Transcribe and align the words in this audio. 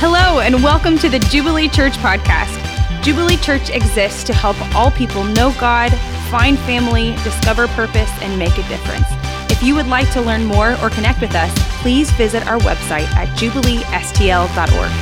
Hello, 0.00 0.38
and 0.38 0.62
welcome 0.62 0.96
to 0.98 1.08
the 1.08 1.18
Jubilee 1.18 1.68
Church 1.68 1.94
podcast. 1.94 2.54
Jubilee 3.02 3.36
Church 3.36 3.68
exists 3.70 4.22
to 4.22 4.32
help 4.32 4.56
all 4.72 4.92
people 4.92 5.24
know 5.24 5.52
God, 5.58 5.92
find 6.30 6.56
family, 6.56 7.16
discover 7.24 7.66
purpose, 7.66 8.08
and 8.22 8.38
make 8.38 8.56
a 8.58 8.68
difference. 8.68 9.08
If 9.50 9.60
you 9.60 9.74
would 9.74 9.88
like 9.88 10.08
to 10.12 10.20
learn 10.20 10.44
more 10.44 10.80
or 10.80 10.90
connect 10.90 11.20
with 11.20 11.34
us, 11.34 11.52
please 11.82 12.12
visit 12.12 12.46
our 12.46 12.60
website 12.60 13.08
at 13.16 13.26
jubileestl.org. 13.36 14.92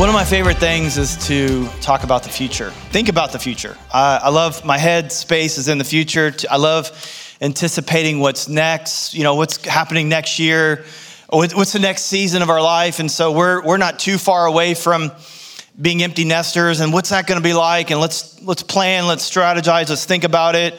One 0.00 0.08
of 0.08 0.16
my 0.16 0.24
favorite 0.24 0.58
things 0.58 0.98
is 0.98 1.16
to 1.28 1.68
talk 1.80 2.02
about 2.02 2.24
the 2.24 2.28
future. 2.28 2.70
Think 2.90 3.08
about 3.08 3.30
the 3.30 3.38
future. 3.38 3.78
I 3.92 4.30
love 4.30 4.64
my 4.64 4.78
head 4.78 5.12
space 5.12 5.58
is 5.58 5.68
in 5.68 5.78
the 5.78 5.84
future. 5.84 6.34
I 6.50 6.56
love 6.56 6.90
anticipating 7.40 8.18
what's 8.18 8.48
next, 8.48 9.14
you 9.14 9.22
know, 9.22 9.36
what's 9.36 9.64
happening 9.64 10.08
next 10.08 10.40
year 10.40 10.84
what's 11.32 11.72
the 11.72 11.78
next 11.78 12.02
season 12.02 12.42
of 12.42 12.50
our 12.50 12.60
life? 12.60 12.98
And 12.98 13.10
so 13.10 13.32
we're, 13.32 13.64
we're 13.64 13.78
not 13.78 13.98
too 13.98 14.18
far 14.18 14.44
away 14.44 14.74
from 14.74 15.10
being 15.80 16.02
empty 16.02 16.24
nesters 16.24 16.80
and 16.80 16.92
what's 16.92 17.08
that 17.08 17.26
going 17.26 17.40
to 17.40 17.42
be 17.42 17.54
like? 17.54 17.90
And 17.90 17.98
let's, 17.98 18.40
let's 18.42 18.62
plan, 18.62 19.06
let's 19.06 19.28
strategize, 19.28 19.88
let's 19.88 20.04
think 20.04 20.24
about 20.24 20.54
it. 20.54 20.74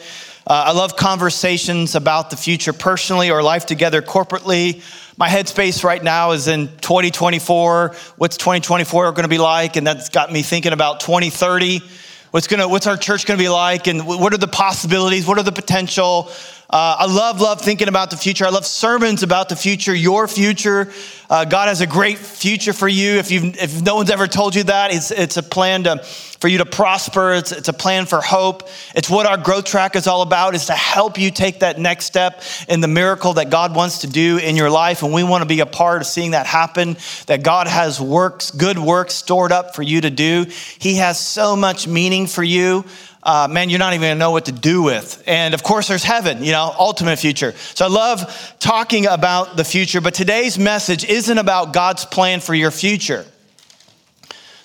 Uh, 0.45 0.65
I 0.67 0.71
love 0.73 0.95
conversations 0.95 1.95
about 1.95 2.29
the 2.29 2.37
future 2.37 2.71
personally 2.71 3.31
or 3.31 3.41
life 3.41 3.65
together 3.65 4.03
corporately. 4.03 4.83
My 5.17 5.27
headspace 5.27 5.83
right 5.83 6.03
now 6.03 6.33
is 6.33 6.47
in 6.47 6.67
2024. 6.67 7.95
What's 8.17 8.37
2024 8.37 9.11
going 9.13 9.23
to 9.23 9.27
be 9.27 9.39
like? 9.39 9.75
And 9.75 9.87
that's 9.87 10.09
got 10.09 10.31
me 10.31 10.43
thinking 10.43 10.73
about 10.73 10.99
2030. 10.99 11.81
What's, 12.29 12.47
gonna, 12.47 12.67
what's 12.67 12.85
our 12.85 12.97
church 12.97 13.25
going 13.25 13.39
to 13.39 13.43
be 13.43 13.49
like? 13.49 13.87
And 13.87 14.05
what 14.05 14.33
are 14.33 14.37
the 14.37 14.47
possibilities? 14.47 15.25
What 15.25 15.39
are 15.39 15.43
the 15.43 15.51
potential? 15.51 16.29
Uh, 16.73 16.95
I 17.01 17.05
love, 17.05 17.39
love 17.39 17.61
thinking 17.61 17.87
about 17.87 18.09
the 18.09 18.17
future. 18.17 18.47
I 18.47 18.49
love 18.49 18.65
sermons 18.65 19.21
about 19.21 19.47
the 19.47 19.55
future, 19.55 19.93
your 19.93 20.27
future. 20.27 20.91
Uh, 21.29 21.45
God 21.45 21.67
has 21.67 21.81
a 21.81 21.85
great 21.87 22.17
future 22.17 22.73
for 22.73 22.87
you. 22.87 23.11
If, 23.11 23.29
you 23.29 23.51
if 23.53 23.83
no 23.83 23.93
one's 23.93 24.09
ever 24.09 24.25
told 24.25 24.55
you 24.55 24.63
that, 24.63 24.91
it's, 24.91 25.11
it's 25.11 25.37
a 25.37 25.43
plan 25.43 25.83
to, 25.83 25.99
for 25.99 26.47
you 26.47 26.57
to 26.57 26.65
prosper. 26.65 27.33
It's, 27.33 27.51
it's 27.51 27.67
a 27.67 27.73
plan 27.73 28.07
for 28.07 28.21
hope. 28.21 28.67
It's 28.95 29.07
what 29.07 29.27
our 29.27 29.37
growth 29.37 29.65
track 29.65 29.95
is 29.95 30.07
all 30.07 30.23
about, 30.23 30.55
is 30.55 30.65
to 30.65 30.73
help 30.73 31.19
you 31.19 31.29
take 31.29 31.59
that 31.59 31.77
next 31.77 32.05
step 32.05 32.41
in 32.67 32.81
the 32.81 32.87
miracle 32.87 33.33
that 33.33 33.51
God 33.51 33.75
wants 33.75 33.99
to 33.99 34.07
do 34.07 34.39
in 34.39 34.55
your 34.55 34.71
life. 34.71 35.03
And 35.03 35.13
we 35.13 35.23
want 35.23 35.43
to 35.43 35.47
be 35.47 35.59
a 35.59 35.67
part 35.67 36.01
of 36.01 36.07
seeing 36.07 36.31
that 36.31 36.47
happen, 36.47 36.97
that 37.27 37.43
God 37.43 37.67
has 37.67 38.01
works, 38.01 38.49
good 38.49 38.79
works 38.79 39.13
stored 39.13 39.51
up 39.51 39.75
for 39.75 39.83
you 39.83 40.01
to 40.01 40.09
do. 40.09 40.47
He 40.79 40.95
has 40.95 41.19
so 41.19 41.55
much 41.55 41.87
meaning 41.87 42.25
for 42.25 42.43
you 42.43 42.83
uh, 43.23 43.47
man, 43.49 43.69
you're 43.69 43.79
not 43.79 43.93
even 43.93 44.09
gonna 44.09 44.19
know 44.19 44.31
what 44.31 44.45
to 44.45 44.51
do 44.51 44.83
with. 44.83 45.23
And 45.25 45.53
of 45.53 45.63
course, 45.63 45.87
there's 45.87 46.03
heaven, 46.03 46.43
you 46.43 46.51
know, 46.51 46.73
ultimate 46.77 47.17
future. 47.17 47.53
So 47.73 47.85
I 47.85 47.89
love 47.89 48.55
talking 48.59 49.07
about 49.07 49.57
the 49.57 49.63
future, 49.63 50.01
but 50.01 50.13
today's 50.13 50.59
message 50.59 51.05
isn't 51.05 51.37
about 51.37 51.73
God's 51.73 52.05
plan 52.05 52.39
for 52.39 52.53
your 52.53 52.71
future. 52.71 53.25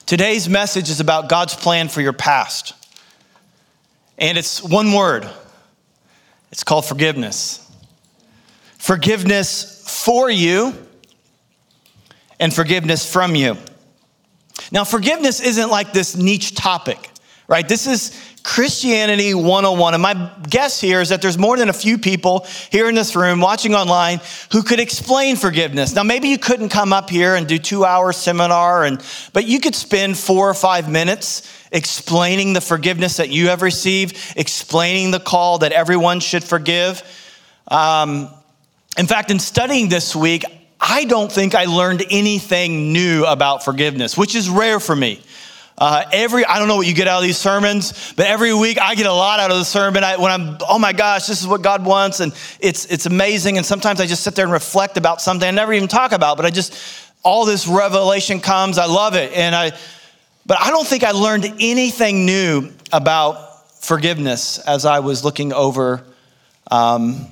Today's 0.07 0.49
message 0.49 0.91
is 0.91 1.01
about 1.01 1.29
God's 1.29 1.55
plan 1.55 1.89
for 1.89 2.01
your 2.01 2.13
past. 2.13 2.73
And 4.17 4.37
it's 4.37 4.63
one 4.63 4.93
word 4.93 5.29
it's 6.51 6.65
called 6.65 6.87
forgiveness. 6.87 7.65
Forgiveness 8.79 9.85
for 10.05 10.31
you 10.31 10.75
and 12.41 12.53
forgiveness 12.55 13.11
from 13.11 13.35
you. 13.35 13.57
Now, 14.73 14.85
forgiveness 14.85 15.41
isn't 15.41 15.71
like 15.71 15.93
this 15.93 16.17
niche 16.17 16.55
topic, 16.55 17.11
right? 17.47 17.69
This 17.69 17.87
is 17.87 18.19
Christianity 18.49 19.35
101. 19.35 19.93
And 19.93 20.03
my 20.03 20.33
guess 20.49 20.81
here 20.81 21.03
is 21.03 21.11
that 21.11 21.21
there's 21.21 21.37
more 21.37 21.59
than 21.59 21.69
a 21.69 21.73
few 21.75 21.99
people 21.99 22.47
here 22.73 22.89
in 22.89 22.95
this 22.95 23.15
room 23.15 23.43
watching 23.43 23.75
online 23.75 24.23
who 24.53 24.63
could 24.63 24.81
explain 24.81 25.37
forgiveness. 25.37 25.95
Now, 25.95 26.03
maybe 26.03 26.29
you 26.29 26.39
couldn't 26.39 26.71
come 26.71 26.91
up 26.91 27.11
here 27.11 27.35
and 27.35 27.47
do 27.47 27.59
two 27.59 27.85
hour 27.85 28.11
seminar, 28.11 28.85
and, 28.85 29.05
but 29.35 29.45
you 29.45 29.61
could 29.61 29.75
spend 29.75 30.17
four 30.17 30.49
or 30.49 30.55
five 30.55 30.89
minutes 30.89 31.47
explaining 31.73 32.55
the 32.55 32.63
forgiveness 32.63 33.19
that 33.19 33.29
you 33.29 33.49
have 33.49 33.61
received, 33.61 34.17
explaining 34.35 35.11
the 35.11 35.21
call 35.21 35.59
that 35.59 35.73
everyone 35.73 36.19
should 36.19 36.43
forgive. 36.43 37.03
Um, 37.71 38.31
in 38.97 39.07
fact, 39.07 39.31
in 39.31 39.41
studying 39.41 39.91
this 39.91 40.17
week, 40.17 40.47
I 40.81 41.05
don't 41.05 41.31
think 41.31 41.55
I 41.55 41.67
learned 41.67 42.03
anything 42.09 42.95
new 42.95 43.27
about 43.27 43.63
forgiveness, 43.63 44.17
which 44.17 44.35
is 44.35 44.49
rare 44.49 44.81
for 44.81 44.97
me. 44.97 45.21
Uh, 45.79 46.05
every, 46.13 46.45
I 46.45 46.59
don't 46.59 46.67
know 46.67 46.75
what 46.75 46.89
you 46.89 46.95
get 46.95 47.07
out 47.07 47.19
of 47.19 47.23
these 47.23 47.37
sermons, 47.37 48.13
but 48.17 48.27
every 48.27 48.53
week 48.53 48.81
I 48.81 48.97
get 48.97 49.07
a 49.07 49.13
lot 49.13 49.39
out 49.39 49.53
of 49.53 49.59
the 49.59 49.65
sermon. 49.65 50.03
I, 50.03 50.17
when 50.17 50.33
I'm, 50.33 50.59
oh 50.69 50.79
my 50.79 50.93
gosh, 50.93 51.29
this 51.29 51.41
is 51.41 51.47
what 51.47 51.63
God 51.63 51.85
wants, 51.85 52.19
and 52.19 52.35
it's 52.59 52.85
it's 52.87 53.07
amazing. 53.07 53.59
And 53.59 53.65
sometimes 53.65 54.01
I 54.01 54.07
just 54.07 54.25
sit 54.25 54.35
there 54.35 54.45
and 54.45 54.53
reflect 54.53 54.97
about 54.97 55.21
something 55.21 55.47
I 55.47 55.53
never 55.53 55.73
even 55.73 55.87
talk 55.87 56.11
about, 56.11 56.37
but 56.37 56.45
I 56.45 56.51
just 56.51 56.75
all 57.23 57.45
this 57.45 57.69
revelation 57.69 58.41
comes. 58.41 58.77
I 58.77 58.87
love 58.87 59.15
it, 59.15 59.33
and 59.33 59.55
I, 59.55 59.71
but 60.47 60.61
I 60.61 60.71
don't 60.71 60.87
think 60.87 61.05
I 61.05 61.13
learned 61.13 61.45
anything 61.61 62.27
new 62.27 62.73
about 62.93 63.71
forgiveness 63.81 64.59
as 64.59 64.85
I 64.85 64.99
was 64.99 65.25
looking 65.25 65.53
over. 65.53 66.05
Um, 66.73 67.29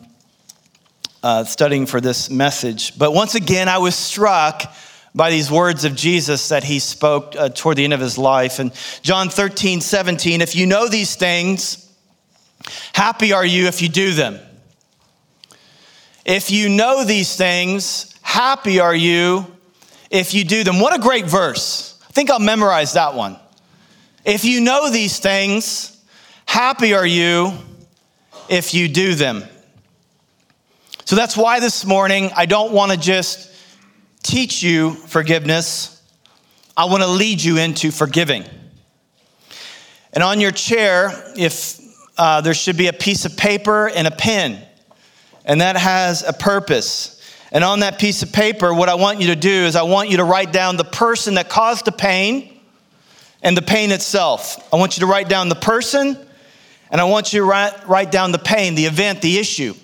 uh, 1.22 1.42
studying 1.42 1.86
for 1.86 2.00
this 2.00 2.30
message. 2.30 2.96
But 2.96 3.12
once 3.12 3.34
again, 3.34 3.68
I 3.68 3.78
was 3.78 3.96
struck 3.96 4.62
by 5.16 5.30
these 5.30 5.50
words 5.50 5.86
of 5.86 5.96
Jesus 5.96 6.50
that 6.50 6.62
he 6.62 6.78
spoke 6.78 7.34
uh, 7.36 7.48
toward 7.48 7.78
the 7.78 7.84
end 7.84 7.94
of 7.94 8.00
his 8.00 8.18
life. 8.18 8.58
And 8.58 8.70
John 9.00 9.30
13, 9.30 9.80
17, 9.80 10.42
if 10.42 10.54
you 10.54 10.66
know 10.66 10.88
these 10.88 11.16
things, 11.16 11.90
happy 12.92 13.32
are 13.32 13.44
you 13.44 13.66
if 13.66 13.80
you 13.80 13.88
do 13.88 14.12
them. 14.12 14.38
If 16.26 16.50
you 16.50 16.68
know 16.68 17.02
these 17.02 17.34
things, 17.34 18.14
happy 18.20 18.78
are 18.78 18.94
you 18.94 19.46
if 20.10 20.34
you 20.34 20.44
do 20.44 20.64
them. 20.64 20.80
What 20.80 20.94
a 20.94 21.00
great 21.00 21.24
verse. 21.24 21.98
I 22.06 22.12
think 22.12 22.30
I'll 22.30 22.38
memorize 22.38 22.92
that 22.92 23.14
one. 23.14 23.38
If 24.24 24.44
you 24.44 24.60
know 24.60 24.90
these 24.90 25.18
things, 25.18 26.04
happy 26.44 26.92
are 26.92 27.06
you 27.06 27.54
if 28.50 28.74
you 28.74 28.86
do 28.88 29.14
them. 29.14 29.44
So 31.06 31.16
that's 31.16 31.36
why 31.36 31.60
this 31.60 31.86
morning 31.86 32.30
I 32.36 32.44
don't 32.44 32.72
want 32.72 32.92
to 32.92 32.98
just 32.98 33.55
teach 34.26 34.62
you 34.62 34.94
forgiveness, 34.94 36.02
I 36.76 36.86
want 36.86 37.02
to 37.02 37.08
lead 37.08 37.42
you 37.42 37.58
into 37.58 37.90
forgiving. 37.90 38.44
And 40.12 40.22
on 40.22 40.40
your 40.40 40.50
chair, 40.50 41.10
if 41.36 41.80
uh, 42.18 42.40
there 42.40 42.54
should 42.54 42.76
be 42.76 42.88
a 42.88 42.92
piece 42.92 43.24
of 43.24 43.36
paper 43.36 43.88
and 43.88 44.06
a 44.06 44.10
pen, 44.10 44.62
and 45.44 45.60
that 45.60 45.76
has 45.76 46.22
a 46.22 46.32
purpose. 46.32 47.12
And 47.52 47.62
on 47.62 47.80
that 47.80 48.00
piece 48.00 48.22
of 48.22 48.32
paper, 48.32 48.74
what 48.74 48.88
I 48.88 48.96
want 48.96 49.20
you 49.20 49.28
to 49.28 49.36
do 49.36 49.50
is 49.50 49.76
I 49.76 49.82
want 49.82 50.10
you 50.10 50.16
to 50.16 50.24
write 50.24 50.52
down 50.52 50.76
the 50.76 50.84
person 50.84 51.34
that 51.34 51.48
caused 51.48 51.84
the 51.84 51.92
pain 51.92 52.60
and 53.42 53.56
the 53.56 53.62
pain 53.62 53.92
itself. 53.92 54.72
I 54.72 54.76
want 54.76 54.96
you 54.96 55.02
to 55.02 55.06
write 55.06 55.28
down 55.28 55.48
the 55.48 55.54
person, 55.54 56.18
and 56.90 57.00
I 57.00 57.04
want 57.04 57.32
you 57.32 57.40
to 57.40 57.44
write, 57.44 57.88
write 57.88 58.10
down 58.10 58.32
the 58.32 58.38
pain, 58.38 58.74
the 58.74 58.86
event, 58.86 59.22
the 59.22 59.38
issue. 59.38 59.74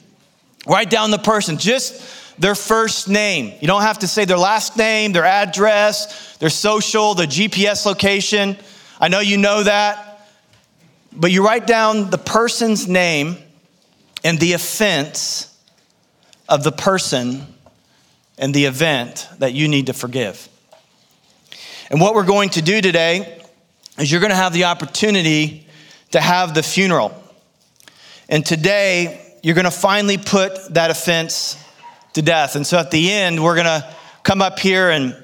Write 0.67 0.91
down 0.91 1.11
the 1.11 1.19
person. 1.19 1.59
Just 1.59 2.22
their 2.43 2.57
first 2.57 3.09
name. 3.09 3.55
You 3.61 3.69
don't 3.69 3.83
have 3.83 4.01
to 4.01 4.09
say 4.09 4.25
their 4.25 4.37
last 4.37 4.77
name, 4.77 5.13
their 5.13 5.25
address, 5.25 6.37
their 6.39 6.51
social, 6.51 7.15
their 7.15 7.29
GPS 7.29 7.87
location. 7.87 8.57
I 9.01 9.07
know 9.07 9.21
you 9.21 9.37
know 9.37 9.63
that. 9.63 10.27
But 11.13 11.31
you 11.31 11.47
write 11.47 11.69
down 11.69 12.11
the 12.11 12.19
person's 12.19 12.89
name 12.89 13.37
and 14.25 14.41
the 14.41 14.55
offense 14.55 15.57
of 16.49 16.65
the 16.65 16.73
person 16.73 17.47
and 18.39 18.53
the 18.53 18.65
event 18.65 19.29
that 19.39 19.53
you 19.53 19.69
need 19.69 19.87
to 19.87 19.93
forgive. 19.93 20.49
And 21.91 22.01
what 22.01 22.13
we're 22.17 22.25
going 22.25 22.51
to 22.51 22.63
do 22.63 22.81
today 22.81 23.41
is 23.99 24.11
you're 24.11 24.21
going 24.21 24.31
to 24.31 24.37
have 24.37 24.53
the 24.53 24.65
opportunity 24.65 25.69
to 26.11 26.21
have 26.21 26.55
the 26.55 26.65
funeral. 26.65 27.15
And 28.29 28.45
today, 28.45 29.39
you're 29.45 29.55
going 29.55 29.65
to 29.65 29.71
finally 29.71 30.19
put 30.19 30.75
that 30.75 30.91
offense 30.91 31.62
to 32.15 32.23
death. 32.23 32.57
And 32.57 32.67
so 32.67 32.79
at 32.79 32.91
the 32.91 33.11
end, 33.11 33.43
we're 33.43 33.55
going 33.55 33.67
to 33.67 33.95
come 34.23 34.43
up 34.43 34.59
here 34.59 34.91
and, 34.91 35.15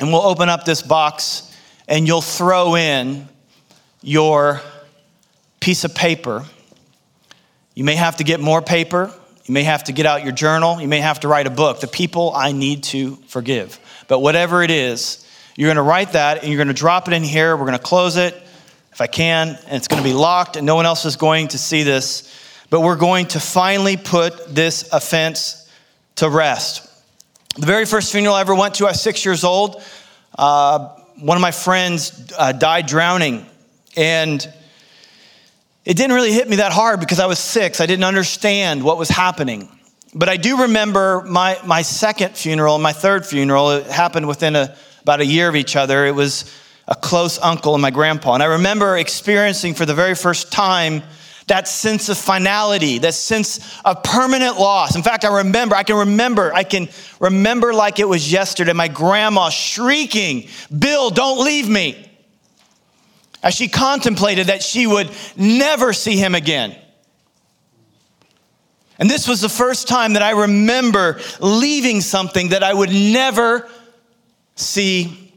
and 0.00 0.12
we'll 0.12 0.22
open 0.22 0.48
up 0.48 0.64
this 0.64 0.82
box 0.82 1.56
and 1.88 2.06
you'll 2.06 2.20
throw 2.20 2.76
in 2.76 3.28
your 4.02 4.60
piece 5.60 5.84
of 5.84 5.94
paper. 5.94 6.44
You 7.74 7.84
may 7.84 7.94
have 7.94 8.16
to 8.16 8.24
get 8.24 8.40
more 8.40 8.62
paper. 8.62 9.12
You 9.44 9.54
may 9.54 9.64
have 9.64 9.84
to 9.84 9.92
get 9.92 10.06
out 10.06 10.22
your 10.22 10.32
journal. 10.32 10.80
You 10.80 10.88
may 10.88 11.00
have 11.00 11.20
to 11.20 11.28
write 11.28 11.46
a 11.46 11.50
book, 11.50 11.80
The 11.80 11.88
People 11.88 12.32
I 12.34 12.52
Need 12.52 12.84
to 12.84 13.16
Forgive. 13.26 13.78
But 14.08 14.20
whatever 14.20 14.62
it 14.62 14.70
is, 14.70 15.26
you're 15.56 15.68
going 15.68 15.76
to 15.76 15.82
write 15.82 16.12
that 16.12 16.38
and 16.38 16.48
you're 16.48 16.58
going 16.58 16.68
to 16.68 16.74
drop 16.74 17.08
it 17.08 17.14
in 17.14 17.22
here. 17.22 17.56
We're 17.56 17.66
going 17.66 17.78
to 17.78 17.84
close 17.84 18.16
it 18.16 18.34
if 18.92 19.00
I 19.00 19.06
can, 19.06 19.58
and 19.66 19.76
it's 19.76 19.88
going 19.88 20.02
to 20.02 20.08
be 20.08 20.14
locked 20.14 20.56
and 20.56 20.66
no 20.66 20.74
one 20.74 20.84
else 20.84 21.06
is 21.06 21.16
going 21.16 21.48
to 21.48 21.58
see 21.58 21.82
this. 21.82 22.28
But 22.70 22.80
we're 22.80 22.96
going 22.96 23.26
to 23.28 23.40
finally 23.40 23.96
put 23.96 24.54
this 24.54 24.90
offense 24.92 25.61
to 26.16 26.28
rest. 26.28 26.88
The 27.56 27.66
very 27.66 27.84
first 27.84 28.12
funeral 28.12 28.34
I 28.34 28.40
ever 28.40 28.54
went 28.54 28.74
to, 28.76 28.86
I 28.86 28.90
was 28.90 29.00
six 29.00 29.24
years 29.24 29.44
old. 29.44 29.82
Uh, 30.36 30.88
one 31.16 31.36
of 31.36 31.42
my 31.42 31.50
friends 31.50 32.32
uh, 32.36 32.52
died 32.52 32.86
drowning, 32.86 33.46
and 33.96 34.40
it 35.84 35.96
didn't 35.96 36.14
really 36.14 36.32
hit 36.32 36.48
me 36.48 36.56
that 36.56 36.72
hard 36.72 37.00
because 37.00 37.20
I 37.20 37.26
was 37.26 37.38
six. 37.38 37.80
I 37.80 37.86
didn't 37.86 38.04
understand 38.04 38.82
what 38.82 38.98
was 38.98 39.08
happening. 39.08 39.68
But 40.14 40.28
I 40.28 40.36
do 40.36 40.62
remember 40.62 41.22
my, 41.26 41.58
my 41.64 41.82
second 41.82 42.36
funeral 42.36 42.74
and 42.74 42.82
my 42.82 42.92
third 42.92 43.26
funeral. 43.26 43.70
It 43.70 43.86
happened 43.86 44.28
within 44.28 44.56
a, 44.56 44.76
about 45.00 45.20
a 45.20 45.26
year 45.26 45.48
of 45.48 45.56
each 45.56 45.74
other. 45.74 46.06
It 46.06 46.14
was 46.14 46.50
a 46.86 46.94
close 46.94 47.38
uncle 47.38 47.74
and 47.74 47.82
my 47.82 47.90
grandpa. 47.90 48.34
And 48.34 48.42
I 48.42 48.46
remember 48.46 48.96
experiencing 48.96 49.74
for 49.74 49.86
the 49.86 49.94
very 49.94 50.14
first 50.14 50.52
time 50.52 51.02
that 51.52 51.68
sense 51.68 52.08
of 52.08 52.16
finality, 52.16 52.96
that 52.96 53.12
sense 53.12 53.78
of 53.84 54.02
permanent 54.02 54.58
loss. 54.58 54.96
In 54.96 55.02
fact, 55.02 55.22
I 55.22 55.36
remember, 55.36 55.76
I 55.76 55.82
can 55.82 55.96
remember, 55.96 56.50
I 56.54 56.64
can 56.64 56.88
remember 57.20 57.74
like 57.74 57.98
it 57.98 58.08
was 58.08 58.32
yesterday, 58.32 58.72
my 58.72 58.88
grandma 58.88 59.50
shrieking, 59.50 60.48
Bill, 60.76 61.10
don't 61.10 61.44
leave 61.44 61.68
me. 61.68 62.08
As 63.42 63.52
she 63.52 63.68
contemplated 63.68 64.46
that 64.46 64.62
she 64.62 64.86
would 64.86 65.10
never 65.36 65.92
see 65.92 66.16
him 66.16 66.34
again. 66.34 66.74
And 68.98 69.10
this 69.10 69.28
was 69.28 69.42
the 69.42 69.50
first 69.50 69.88
time 69.88 70.14
that 70.14 70.22
I 70.22 70.30
remember 70.30 71.20
leaving 71.38 72.00
something 72.00 72.48
that 72.48 72.62
I 72.62 72.72
would 72.72 72.88
never 72.88 73.68
see 74.54 75.34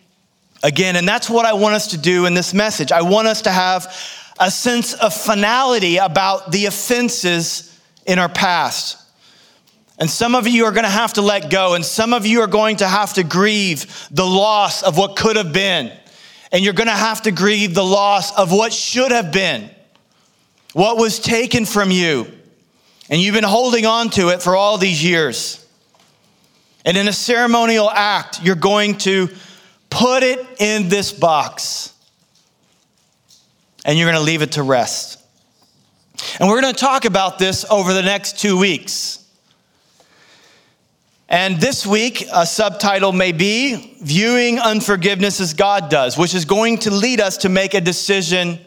again. 0.64 0.96
And 0.96 1.06
that's 1.06 1.30
what 1.30 1.46
I 1.46 1.52
want 1.52 1.76
us 1.76 1.88
to 1.88 1.98
do 1.98 2.26
in 2.26 2.36
this 2.36 2.54
message. 2.54 2.94
I 2.94 3.02
want 3.02 3.28
us 3.28 3.42
to 3.42 3.52
have 3.52 3.94
a 4.40 4.52
sense 4.52 4.94
of 4.94 5.14
finality 5.14 5.98
about 5.98 6.52
the 6.52 6.66
offenses 6.66 7.80
in 8.06 8.20
our 8.20 8.30
past. 8.30 9.02
And 9.98 10.10
some 10.10 10.36
of 10.36 10.46
you 10.46 10.66
are 10.66 10.72
going 10.72 10.84
to 10.84 10.90
have 10.90 11.14
to 11.14 11.22
let 11.22 11.50
go, 11.50 11.74
and 11.74 11.86
some 11.86 12.14
of 12.14 12.26
you 12.26 12.42
are 12.42 12.48
going 12.48 12.78
to 12.78 12.88
have 12.88 13.14
to 13.14 13.24
grieve 13.24 14.08
the 14.12 14.26
loss 14.26 14.84
of 14.84 14.98
what 14.98 15.16
could 15.16 15.38
have 15.38 15.54
been. 15.54 15.92
And 16.52 16.64
you're 16.64 16.74
going 16.74 16.88
to 16.88 16.94
have 16.94 17.22
to 17.24 17.32
grieve 17.32 17.74
the 17.74 17.84
loss 17.84 18.38
of 18.38 18.52
what 18.52 18.74
should 18.74 19.12
have 19.12 19.32
been, 19.32 19.70
what 20.74 20.98
was 20.98 21.20
taken 21.20 21.66
from 21.66 21.92
you. 21.92 22.28
And 23.10 23.22
you've 23.22 23.36
been 23.36 23.44
holding 23.44 23.86
on 23.86 24.10
to 24.12 24.30
it 24.30 24.42
for 24.42 24.56
all 24.56 24.78
these 24.78 25.04
years. 25.04 25.66
And 26.84 26.98
in 26.98 27.08
a 27.08 27.14
ceremonial 27.14 27.90
act, 27.90 28.44
you're 28.44 28.56
going 28.56 28.98
to 29.00 29.30
put 29.90 30.24
it 30.24 30.46
in 30.60 30.90
this 30.90 31.12
box 31.12 31.94
and 33.86 33.98
you're 33.98 34.08
going 34.08 34.20
to 34.20 34.26
leave 34.26 34.42
it 34.42 34.54
to 34.54 34.64
rest. 34.64 35.22
And 36.40 36.50
we're 36.50 36.60
going 36.60 36.74
to 36.74 36.80
talk 36.80 37.06
about 37.06 37.40
this 37.40 37.64
over 37.70 37.94
the 37.94 38.02
next 38.02 38.40
two 38.40 38.58
weeks. 38.58 39.22
And 41.30 41.60
this 41.60 41.86
week, 41.86 42.28
a 42.34 42.46
subtitle 42.46 43.12
may 43.12 43.32
be 43.32 43.98
Viewing 44.02 44.60
Unforgiveness 44.60 45.40
as 45.40 45.54
God 45.54 45.90
Does, 45.90 46.18
which 46.18 46.36
is 46.36 46.46
going 46.46 46.80
to 46.80 46.92
lead 46.92 47.20
us 47.20 47.38
to 47.38 47.50
make 47.50 47.74
a 47.74 47.82
decision 47.82 48.60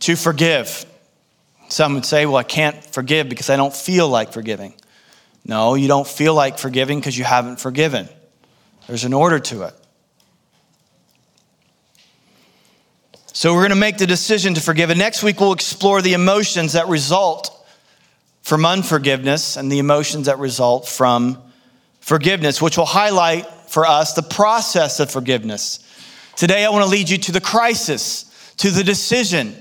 to 0.00 0.16
forgive. 0.16 0.84
Some 1.68 1.94
would 1.94 2.04
say, 2.04 2.26
Well, 2.26 2.36
I 2.36 2.44
can't 2.44 2.84
forgive 2.84 3.28
because 3.28 3.50
I 3.50 3.56
don't 3.56 3.74
feel 3.74 4.08
like 4.08 4.32
forgiving. 4.32 4.74
No, 5.44 5.74
you 5.74 5.88
don't 5.88 6.06
feel 6.06 6.34
like 6.34 6.58
forgiving 6.58 7.00
because 7.00 7.18
you 7.18 7.24
haven't 7.24 7.60
forgiven. 7.60 8.08
There's 8.86 9.04
an 9.04 9.12
order 9.12 9.38
to 9.38 9.64
it. 9.64 9.74
So 13.36 13.52
we're 13.52 13.62
going 13.62 13.70
to 13.70 13.76
make 13.76 13.98
the 13.98 14.06
decision 14.06 14.54
to 14.54 14.60
forgive. 14.60 14.90
And 14.90 14.98
next 14.98 15.24
week, 15.24 15.40
we'll 15.40 15.52
explore 15.52 16.00
the 16.00 16.12
emotions 16.12 16.74
that 16.74 16.86
result 16.86 17.50
from 18.42 18.64
unforgiveness 18.64 19.56
and 19.56 19.72
the 19.72 19.80
emotions 19.80 20.26
that 20.26 20.38
result 20.38 20.86
from 20.86 21.42
forgiveness, 21.98 22.62
which 22.62 22.78
will 22.78 22.84
highlight 22.84 23.44
for 23.66 23.86
us 23.86 24.12
the 24.12 24.22
process 24.22 25.00
of 25.00 25.10
forgiveness. 25.10 25.80
Today, 26.36 26.64
I 26.64 26.68
want 26.68 26.84
to 26.84 26.88
lead 26.88 27.08
you 27.08 27.18
to 27.18 27.32
the 27.32 27.40
crisis, 27.40 28.54
to 28.58 28.70
the 28.70 28.84
decision 28.84 29.56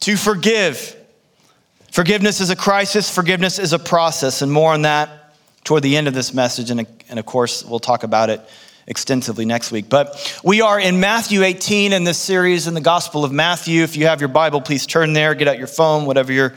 to 0.00 0.16
forgive. 0.16 0.94
Forgiveness 1.90 2.40
is 2.40 2.50
a 2.50 2.56
crisis, 2.56 3.12
forgiveness 3.12 3.58
is 3.58 3.72
a 3.72 3.80
process, 3.80 4.42
and 4.42 4.52
more 4.52 4.72
on 4.72 4.82
that 4.82 5.34
toward 5.64 5.82
the 5.82 5.96
end 5.96 6.06
of 6.06 6.14
this 6.14 6.32
message. 6.32 6.70
And, 6.70 6.86
and 7.08 7.18
of 7.18 7.26
course, 7.26 7.64
we'll 7.64 7.80
talk 7.80 8.04
about 8.04 8.30
it 8.30 8.40
extensively 8.86 9.44
next 9.44 9.72
week. 9.72 9.88
But 9.88 10.40
we 10.42 10.60
are 10.60 10.78
in 10.78 11.00
Matthew 11.00 11.42
18 11.42 11.92
in 11.92 12.04
this 12.04 12.18
series 12.18 12.66
in 12.66 12.74
the 12.74 12.80
Gospel 12.80 13.24
of 13.24 13.32
Matthew. 13.32 13.82
If 13.82 13.96
you 13.96 14.06
have 14.06 14.20
your 14.20 14.28
Bible, 14.28 14.60
please 14.60 14.86
turn 14.86 15.12
there, 15.12 15.34
get 15.34 15.48
out 15.48 15.58
your 15.58 15.66
phone, 15.66 16.06
whatever 16.06 16.32
you're 16.32 16.54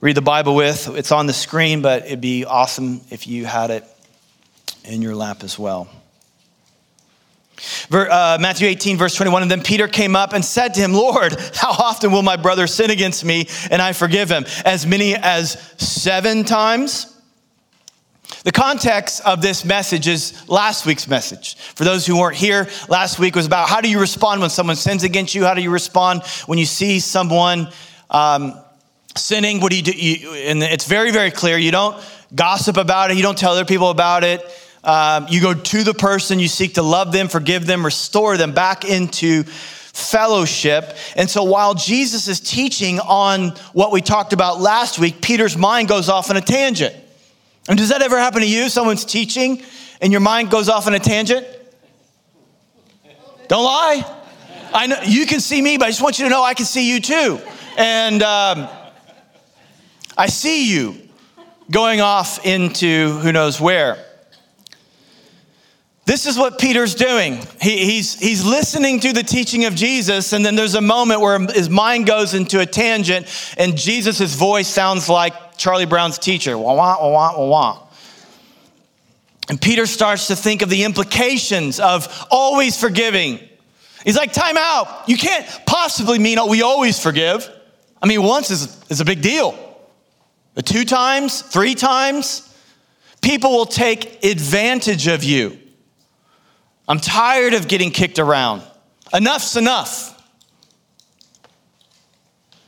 read 0.00 0.16
the 0.16 0.22
Bible 0.22 0.54
with. 0.54 0.88
It's 0.96 1.12
on 1.12 1.26
the 1.26 1.32
screen, 1.32 1.82
but 1.82 2.06
it'd 2.06 2.20
be 2.20 2.44
awesome 2.44 3.02
if 3.10 3.26
you 3.26 3.44
had 3.44 3.70
it 3.70 3.84
in 4.84 5.02
your 5.02 5.14
lap 5.14 5.42
as 5.44 5.58
well. 5.58 5.88
Uh, 7.90 8.38
Matthew 8.40 8.66
18, 8.68 8.96
verse 8.96 9.14
21. 9.14 9.42
And 9.42 9.50
then 9.50 9.62
Peter 9.62 9.86
came 9.86 10.16
up 10.16 10.32
and 10.32 10.42
said 10.42 10.74
to 10.74 10.80
him, 10.80 10.94
Lord, 10.94 11.36
how 11.54 11.72
often 11.72 12.12
will 12.12 12.22
my 12.22 12.36
brother 12.36 12.66
sin 12.66 12.90
against 12.90 13.24
me 13.24 13.48
and 13.70 13.82
I 13.82 13.92
forgive 13.92 14.30
him? 14.30 14.46
As 14.64 14.86
many 14.86 15.14
as 15.14 15.60
seven 15.76 16.44
times? 16.44 17.14
The 18.44 18.52
context 18.52 19.20
of 19.26 19.42
this 19.42 19.64
message 19.64 20.08
is 20.08 20.48
last 20.48 20.86
week's 20.86 21.06
message. 21.06 21.56
For 21.56 21.84
those 21.84 22.06
who 22.06 22.18
weren't 22.18 22.36
here, 22.36 22.68
last 22.88 23.18
week 23.18 23.34
was 23.34 23.46
about 23.46 23.68
how 23.68 23.80
do 23.80 23.90
you 23.90 24.00
respond 24.00 24.40
when 24.40 24.50
someone 24.50 24.76
sins 24.76 25.04
against 25.04 25.34
you? 25.34 25.44
How 25.44 25.54
do 25.54 25.60
you 25.60 25.70
respond 25.70 26.22
when 26.46 26.58
you 26.58 26.64
see 26.64 27.00
someone 27.00 27.68
um, 28.08 28.54
sinning? 29.16 29.60
What 29.60 29.70
do 29.70 29.76
you 29.76 29.82
do? 29.82 29.92
You, 29.92 30.34
and 30.34 30.62
it's 30.62 30.86
very, 30.86 31.10
very 31.10 31.30
clear. 31.30 31.58
You 31.58 31.70
don't 31.70 32.02
gossip 32.34 32.76
about 32.76 33.10
it, 33.10 33.16
you 33.16 33.22
don't 33.22 33.36
tell 33.36 33.52
other 33.52 33.64
people 33.64 33.90
about 33.90 34.24
it. 34.24 34.42
Um, 34.82 35.26
you 35.28 35.42
go 35.42 35.52
to 35.52 35.82
the 35.82 35.92
person, 35.92 36.38
you 36.38 36.48
seek 36.48 36.74
to 36.74 36.82
love 36.82 37.12
them, 37.12 37.28
forgive 37.28 37.66
them, 37.66 37.84
restore 37.84 38.38
them 38.38 38.52
back 38.52 38.84
into 38.84 39.44
fellowship. 39.44 40.96
And 41.16 41.28
so 41.28 41.42
while 41.42 41.74
Jesus 41.74 42.28
is 42.28 42.40
teaching 42.40 43.00
on 43.00 43.50
what 43.72 43.92
we 43.92 44.00
talked 44.00 44.32
about 44.32 44.60
last 44.60 44.98
week, 44.98 45.20
Peter's 45.20 45.56
mind 45.56 45.88
goes 45.88 46.08
off 46.08 46.30
on 46.30 46.36
a 46.36 46.40
tangent. 46.40 46.94
And 47.70 47.78
does 47.78 47.90
that 47.90 48.02
ever 48.02 48.18
happen 48.18 48.40
to 48.40 48.48
you? 48.48 48.68
Someone's 48.68 49.04
teaching 49.04 49.62
and 50.00 50.10
your 50.10 50.20
mind 50.20 50.50
goes 50.50 50.68
off 50.68 50.88
on 50.88 50.94
a 50.94 50.98
tangent? 50.98 51.46
Don't 53.46 53.62
lie. 53.62 54.02
I 54.74 54.88
know 54.88 55.00
you 55.04 55.24
can 55.24 55.38
see 55.38 55.62
me, 55.62 55.78
but 55.78 55.84
I 55.84 55.90
just 55.90 56.02
want 56.02 56.18
you 56.18 56.24
to 56.24 56.30
know 56.30 56.42
I 56.42 56.54
can 56.54 56.66
see 56.66 56.92
you 56.92 57.00
too. 57.00 57.38
And 57.78 58.24
um, 58.24 58.68
I 60.18 60.26
see 60.26 60.68
you 60.68 60.96
going 61.70 62.00
off 62.00 62.44
into 62.44 63.12
who 63.20 63.30
knows 63.30 63.60
where. 63.60 64.04
This 66.06 66.26
is 66.26 66.36
what 66.36 66.58
Peter's 66.58 66.96
doing. 66.96 67.38
He, 67.60 67.84
he's, 67.84 68.18
he's 68.18 68.44
listening 68.44 68.98
to 68.98 69.12
the 69.12 69.22
teaching 69.22 69.64
of 69.66 69.76
Jesus, 69.76 70.32
and 70.32 70.44
then 70.44 70.56
there's 70.56 70.74
a 70.74 70.80
moment 70.80 71.20
where 71.20 71.38
his 71.38 71.70
mind 71.70 72.06
goes 72.06 72.34
into 72.34 72.58
a 72.58 72.66
tangent, 72.66 73.28
and 73.56 73.76
Jesus' 73.76 74.34
voice 74.34 74.66
sounds 74.66 75.08
like 75.08 75.34
Charlie 75.60 75.84
Brown's 75.84 76.18
teacher. 76.18 76.56
Wah, 76.56 76.72
wah, 76.72 76.96
wah, 76.98 77.38
wah, 77.38 77.46
wah. 77.46 77.86
And 79.50 79.60
Peter 79.60 79.84
starts 79.84 80.28
to 80.28 80.36
think 80.36 80.62
of 80.62 80.70
the 80.70 80.84
implications 80.84 81.78
of 81.78 82.26
always 82.30 82.80
forgiving. 82.80 83.38
He's 84.02 84.16
like, 84.16 84.32
time 84.32 84.56
out. 84.56 85.06
You 85.06 85.18
can't 85.18 85.46
possibly 85.66 86.18
mean 86.18 86.38
we 86.48 86.62
always 86.62 86.98
forgive. 86.98 87.46
I 88.02 88.06
mean, 88.06 88.22
once 88.22 88.50
is, 88.50 88.82
is 88.88 89.02
a 89.02 89.04
big 89.04 89.20
deal. 89.20 89.54
But 90.54 90.64
two 90.64 90.86
times, 90.86 91.42
three 91.42 91.74
times, 91.74 92.48
people 93.20 93.50
will 93.50 93.66
take 93.66 94.24
advantage 94.24 95.08
of 95.08 95.22
you. 95.24 95.58
I'm 96.88 97.00
tired 97.00 97.52
of 97.52 97.68
getting 97.68 97.90
kicked 97.90 98.18
around. 98.18 98.62
Enough's 99.12 99.58
enough. 99.58 100.16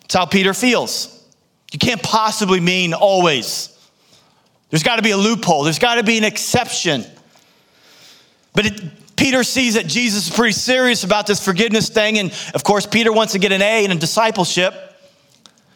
That's 0.02 0.14
how 0.14 0.26
Peter 0.26 0.52
feels. 0.52 1.11
You 1.72 1.78
can't 1.78 2.02
possibly 2.02 2.60
mean 2.60 2.94
always. 2.94 3.68
There's 4.70 4.82
got 4.82 4.96
to 4.96 5.02
be 5.02 5.10
a 5.10 5.16
loophole, 5.16 5.64
there's 5.64 5.80
got 5.80 5.96
to 5.96 6.04
be 6.04 6.16
an 6.18 6.24
exception. 6.24 7.04
But 8.54 8.66
it, 8.66 9.16
Peter 9.16 9.42
sees 9.42 9.74
that 9.74 9.86
Jesus 9.86 10.28
is 10.28 10.34
pretty 10.34 10.52
serious 10.52 11.04
about 11.04 11.26
this 11.26 11.44
forgiveness 11.44 11.88
thing. 11.88 12.18
And 12.18 12.32
of 12.54 12.64
course, 12.64 12.86
Peter 12.86 13.12
wants 13.12 13.32
to 13.32 13.38
get 13.38 13.50
an 13.52 13.62
A 13.62 13.84
in 13.84 13.90
a 13.90 13.94
discipleship. 13.94 14.74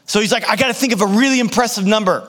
So 0.05 0.21
he's 0.21 0.33
like, 0.33 0.49
I 0.49 0.57
got 0.57 0.69
to 0.69 0.75
think 0.75 0.93
of 0.93 1.01
a 1.01 1.07
really 1.07 1.41
impressive 1.41 1.87
number. 1.87 2.29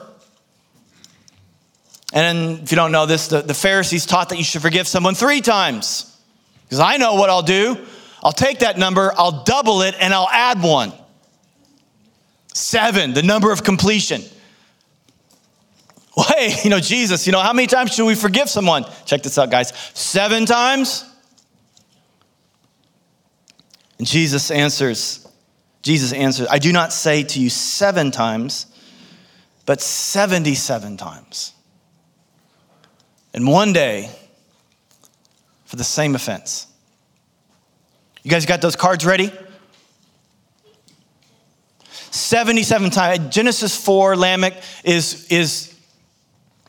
And 2.12 2.60
if 2.60 2.72
you 2.72 2.76
don't 2.76 2.92
know 2.92 3.04
this, 3.04 3.28
the, 3.28 3.42
the 3.42 3.54
Pharisees 3.54 4.06
taught 4.06 4.30
that 4.30 4.38
you 4.38 4.44
should 4.44 4.62
forgive 4.62 4.88
someone 4.88 5.14
three 5.14 5.42
times. 5.42 6.16
Because 6.64 6.80
I 6.80 6.96
know 6.96 7.14
what 7.14 7.30
I'll 7.30 7.42
do. 7.42 7.76
I'll 8.22 8.32
take 8.32 8.60
that 8.60 8.78
number, 8.78 9.12
I'll 9.16 9.44
double 9.44 9.82
it, 9.82 9.94
and 9.98 10.12
I'll 10.12 10.28
add 10.28 10.62
one. 10.62 10.92
Seven, 12.58 13.14
the 13.14 13.22
number 13.22 13.52
of 13.52 13.62
completion. 13.62 14.20
Well, 16.16 16.26
hey, 16.36 16.56
you 16.64 16.70
know, 16.70 16.80
Jesus, 16.80 17.24
you 17.24 17.32
know, 17.32 17.40
how 17.40 17.52
many 17.52 17.68
times 17.68 17.94
should 17.94 18.04
we 18.04 18.16
forgive 18.16 18.50
someone? 18.50 18.84
Check 19.06 19.22
this 19.22 19.38
out, 19.38 19.48
guys. 19.48 19.72
Seven 19.94 20.44
times? 20.44 21.04
And 23.98 24.06
Jesus 24.06 24.50
answers, 24.50 25.26
Jesus 25.82 26.12
answers, 26.12 26.48
I 26.50 26.58
do 26.58 26.72
not 26.72 26.92
say 26.92 27.22
to 27.22 27.40
you 27.40 27.48
seven 27.48 28.10
times, 28.10 28.66
but 29.64 29.80
77 29.80 30.96
times. 30.96 31.52
And 33.34 33.46
one 33.46 33.72
day, 33.72 34.10
for 35.64 35.76
the 35.76 35.84
same 35.84 36.16
offense. 36.16 36.66
You 38.24 38.32
guys 38.32 38.46
got 38.46 38.60
those 38.60 38.74
cards 38.74 39.06
ready? 39.06 39.32
77 42.18 42.90
times. 42.90 43.34
Genesis 43.34 43.76
4, 43.82 44.16
Lamech 44.16 44.62
is, 44.84 45.26
is 45.30 45.68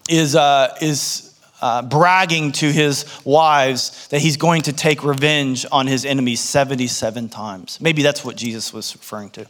is, 0.10 0.36
uh, 0.36 0.76
is 0.82 1.40
uh, 1.62 1.84
bragging 1.84 2.52
to 2.54 2.72
his 2.72 3.06
wives 3.24 4.08
that 4.10 4.20
he's 4.20 4.38
going 4.38 4.64
to 4.64 4.74
take 4.74 5.04
revenge 5.04 5.66
on 5.72 5.88
his 5.88 6.04
enemies 6.04 6.40
77 6.40 7.30
times. 7.30 7.80
Maybe 7.80 8.02
that's 8.02 8.26
what 8.26 8.36
Jesus 8.36 8.74
was 8.74 8.96
referring 8.96 9.30
to. 9.32 9.46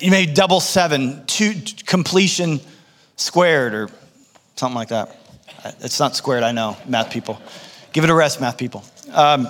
You 0.00 0.10
may 0.10 0.24
double 0.24 0.60
seven, 0.60 1.26
two 1.26 1.54
completion 1.84 2.60
squared, 3.16 3.74
or 3.74 3.90
something 4.56 4.76
like 4.76 4.88
that. 4.88 5.14
It's 5.80 6.00
not 6.00 6.16
squared, 6.16 6.42
I 6.42 6.52
know, 6.52 6.78
math 6.86 7.12
people. 7.12 7.38
Give 7.92 8.02
it 8.02 8.10
a 8.10 8.14
rest, 8.14 8.40
math 8.40 8.56
people. 8.56 8.82
Um, 9.12 9.46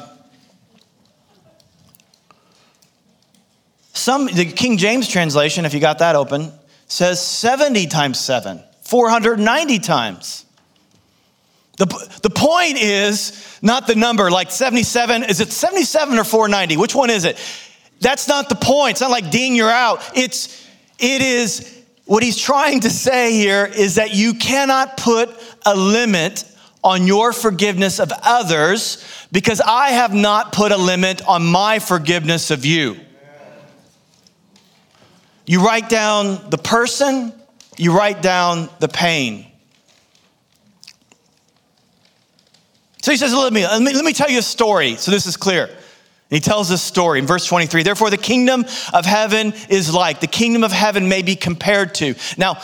some, 4.05 4.27
the 4.27 4.45
King 4.45 4.77
James 4.77 5.09
translation, 5.09 5.65
if 5.65 5.73
you 5.73 5.81
got 5.81 6.01
that 6.01 6.15
open, 6.15 6.53
says 6.89 7.27
70 7.27 7.87
times 7.87 8.21
7, 8.21 8.63
490 8.83 9.79
times. 9.79 10.45
The, 11.79 11.87
the 12.23 12.29
point 12.29 12.77
is 12.77 13.59
not 13.63 13.87
the 13.87 13.95
number, 13.95 14.31
like 14.31 14.51
77. 14.51 15.25
Is 15.25 15.41
it 15.41 15.51
77 15.51 16.19
or 16.19 16.25
490? 16.25 16.77
Which 16.77 16.95
one 16.95 17.09
is 17.09 17.25
it? 17.25 17.41
That's 18.01 18.29
not 18.29 18.51
the 18.51 18.57
point. 18.57 18.91
It's 18.91 19.01
not 19.01 19.11
like 19.11 19.31
Dean, 19.31 19.55
you're 19.55 19.71
out. 19.71 20.03
It's, 20.15 20.69
it 20.99 21.23
is, 21.23 21.83
what 22.05 22.23
he's 22.23 22.37
trying 22.37 22.81
to 22.81 22.91
say 22.91 23.33
here 23.33 23.65
is 23.65 23.95
that 23.95 24.15
you 24.15 24.35
cannot 24.35 24.99
put 24.99 25.31
a 25.65 25.75
limit 25.75 26.45
on 26.83 27.07
your 27.07 27.33
forgiveness 27.33 27.99
of 27.99 28.13
others 28.23 29.03
because 29.33 29.63
I 29.63 29.93
have 29.93 30.13
not 30.13 30.53
put 30.53 30.73
a 30.73 30.77
limit 30.77 31.27
on 31.27 31.47
my 31.47 31.79
forgiveness 31.79 32.51
of 32.51 32.67
you. 32.67 33.01
You 35.47 35.65
write 35.65 35.89
down 35.89 36.51
the 36.51 36.59
person, 36.59 37.33
you 37.77 37.97
write 37.97 38.23
down 38.23 38.69
the 38.81 38.89
pain. 38.89 39.47
So 43.03 43.11
he 43.11 43.19
says, 43.19 43.35
let 43.35 43.53
me, 43.53 43.67
let 43.67 43.83
me, 43.83 43.93
let 43.93 44.05
me 44.05 44.15
tell 44.15 44.31
you 44.31 44.39
a 44.39 44.43
story 44.43 44.97
so 44.97 45.11
this 45.11 45.27
is 45.27 45.37
clear. 45.37 45.65
And 45.65 45.77
he 46.31 46.41
tells 46.41 46.71
this 46.71 46.83
story 46.83 47.19
in 47.19 47.27
verse 47.27 47.45
23. 47.45 47.83
Therefore, 47.83 48.09
the 48.09 48.17
kingdom 48.17 48.65
of 48.95 49.05
heaven 49.05 49.53
is 49.69 49.93
like, 49.93 50.21
the 50.21 50.27
kingdom 50.27 50.65
of 50.65 50.73
heaven 50.73 51.07
may 51.07 51.21
be 51.21 51.37
compared 51.37 51.95
to. 51.97 52.15
Now, 52.39 52.63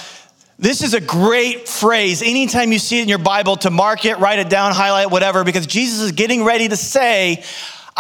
this 0.58 0.82
is 0.82 0.94
a 0.94 1.00
great 1.00 1.68
phrase. 1.68 2.22
Anytime 2.22 2.72
you 2.72 2.78
see 2.78 3.00
it 3.00 3.02
in 3.02 3.08
your 3.08 3.18
Bible, 3.18 3.56
to 3.56 3.70
mark 3.70 4.06
it, 4.06 4.18
write 4.18 4.38
it 4.38 4.49
down, 4.49 4.72
highlight 4.72 5.10
whatever, 5.10 5.44
because 5.44 5.66
Jesus 5.66 6.00
is 6.00 6.12
getting 6.12 6.42
ready 6.44 6.68
to 6.68 6.76
say, 6.76 7.44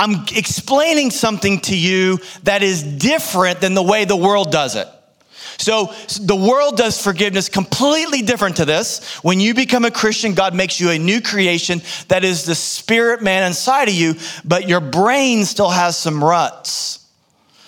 I'm 0.00 0.24
explaining 0.34 1.10
something 1.10 1.60
to 1.60 1.76
you 1.76 2.20
that 2.44 2.62
is 2.62 2.82
different 2.82 3.60
than 3.60 3.74
the 3.74 3.82
way 3.82 4.06
the 4.06 4.16
world 4.16 4.50
does 4.50 4.74
it. 4.74 4.88
So 5.58 5.92
the 6.18 6.34
world 6.34 6.78
does 6.78 7.02
forgiveness 7.02 7.50
completely 7.50 8.22
different 8.22 8.56
to 8.56 8.64
this. 8.64 9.04
When 9.16 9.40
you 9.40 9.52
become 9.52 9.84
a 9.84 9.90
Christian, 9.90 10.32
God 10.32 10.54
makes 10.54 10.80
you 10.80 10.88
a 10.88 10.98
new 10.98 11.20
creation 11.20 11.82
that 12.08 12.24
is 12.24 12.46
the 12.46 12.54
spirit 12.54 13.22
man 13.22 13.46
inside 13.46 13.88
of 13.88 13.94
you, 13.94 14.14
but 14.42 14.66
your 14.66 14.80
brain 14.80 15.44
still 15.44 15.68
has 15.68 15.98
some 15.98 16.24
ruts, 16.24 17.06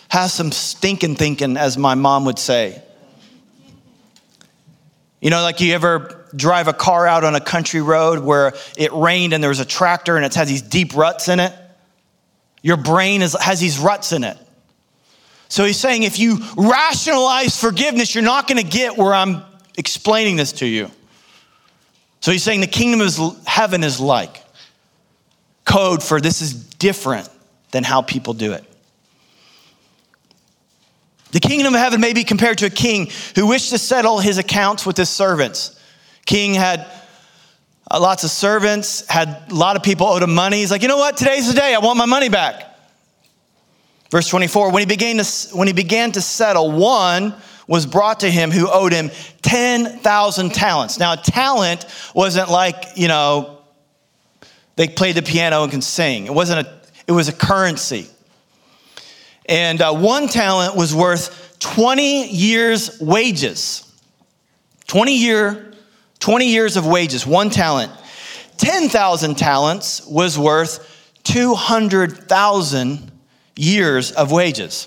has 0.08 0.32
some 0.32 0.52
stinking 0.52 1.16
thinking, 1.16 1.58
as 1.58 1.76
my 1.76 1.94
mom 1.94 2.24
would 2.24 2.38
say. 2.38 2.82
You 5.20 5.28
know, 5.28 5.42
like 5.42 5.60
you 5.60 5.74
ever 5.74 6.26
drive 6.34 6.66
a 6.66 6.72
car 6.72 7.06
out 7.06 7.24
on 7.24 7.34
a 7.34 7.40
country 7.42 7.82
road 7.82 8.20
where 8.20 8.54
it 8.78 8.90
rained 8.94 9.34
and 9.34 9.42
there 9.44 9.50
was 9.50 9.60
a 9.60 9.66
tractor 9.66 10.16
and 10.16 10.24
it 10.24 10.34
has 10.34 10.48
these 10.48 10.62
deep 10.62 10.96
ruts 10.96 11.28
in 11.28 11.38
it? 11.40 11.52
Your 12.62 12.76
brain 12.76 13.22
is, 13.22 13.36
has 13.40 13.60
these 13.60 13.78
ruts 13.78 14.12
in 14.12 14.24
it. 14.24 14.38
So 15.48 15.64
he's 15.64 15.78
saying 15.78 16.04
if 16.04 16.18
you 16.18 16.38
rationalize 16.56 17.60
forgiveness, 17.60 18.14
you're 18.14 18.24
not 18.24 18.48
going 18.48 18.62
to 18.62 18.68
get 18.68 18.96
where 18.96 19.12
I'm 19.12 19.42
explaining 19.76 20.36
this 20.36 20.52
to 20.54 20.66
you. 20.66 20.90
So 22.20 22.30
he's 22.30 22.42
saying 22.42 22.60
the 22.60 22.66
kingdom 22.68 23.00
of 23.00 23.46
heaven 23.46 23.84
is 23.84 24.00
like 24.00 24.42
code 25.64 26.02
for 26.02 26.20
this 26.20 26.40
is 26.40 26.54
different 26.54 27.28
than 27.72 27.84
how 27.84 28.00
people 28.00 28.32
do 28.32 28.52
it. 28.52 28.64
The 31.32 31.40
kingdom 31.40 31.74
of 31.74 31.80
heaven 31.80 32.00
may 32.00 32.12
be 32.12 32.24
compared 32.24 32.58
to 32.58 32.66
a 32.66 32.70
king 32.70 33.10
who 33.34 33.46
wished 33.46 33.70
to 33.70 33.78
settle 33.78 34.18
his 34.18 34.38
accounts 34.38 34.86
with 34.86 34.96
his 34.96 35.08
servants. 35.08 35.78
King 36.26 36.54
had 36.54 36.86
uh, 37.90 38.00
lots 38.00 38.24
of 38.24 38.30
servants, 38.30 39.06
had 39.08 39.50
a 39.50 39.54
lot 39.54 39.76
of 39.76 39.82
people 39.82 40.06
owed 40.06 40.22
him 40.22 40.34
money. 40.34 40.58
He's 40.58 40.70
like, 40.70 40.82
you 40.82 40.88
know 40.88 40.98
what? 40.98 41.16
Today's 41.16 41.48
the 41.48 41.54
day. 41.54 41.74
I 41.74 41.78
want 41.78 41.98
my 41.98 42.06
money 42.06 42.28
back. 42.28 42.68
Verse 44.10 44.28
24, 44.28 44.72
when 44.72 44.80
he 44.80 44.86
began 44.86 45.16
to, 45.16 45.56
when 45.56 45.66
he 45.66 45.72
began 45.72 46.12
to 46.12 46.20
settle, 46.20 46.70
one 46.70 47.34
was 47.66 47.86
brought 47.86 48.20
to 48.20 48.30
him 48.30 48.50
who 48.50 48.68
owed 48.70 48.92
him 48.92 49.10
10,000 49.40 50.50
talents. 50.52 50.98
Now, 50.98 51.14
talent 51.14 51.86
wasn't 52.14 52.50
like, 52.50 52.76
you 52.96 53.08
know, 53.08 53.58
they 54.76 54.88
played 54.88 55.14
the 55.14 55.22
piano 55.22 55.62
and 55.62 55.72
can 55.72 55.82
sing. 55.82 56.26
It 56.26 56.34
wasn't 56.34 56.66
a, 56.66 56.80
it 57.06 57.12
was 57.12 57.28
a 57.28 57.32
currency. 57.32 58.08
And 59.46 59.80
uh, 59.80 59.94
one 59.94 60.28
talent 60.28 60.76
was 60.76 60.94
worth 60.94 61.58
20 61.60 62.28
years' 62.28 63.00
wages. 63.00 63.90
20 64.88 65.16
year, 65.16 65.71
20 66.22 66.46
years 66.46 66.76
of 66.76 66.86
wages, 66.86 67.26
one 67.26 67.50
talent. 67.50 67.90
10,000 68.58 69.36
talents 69.36 70.06
was 70.06 70.38
worth 70.38 71.18
200,000 71.24 73.10
years 73.56 74.12
of 74.12 74.30
wages. 74.30 74.86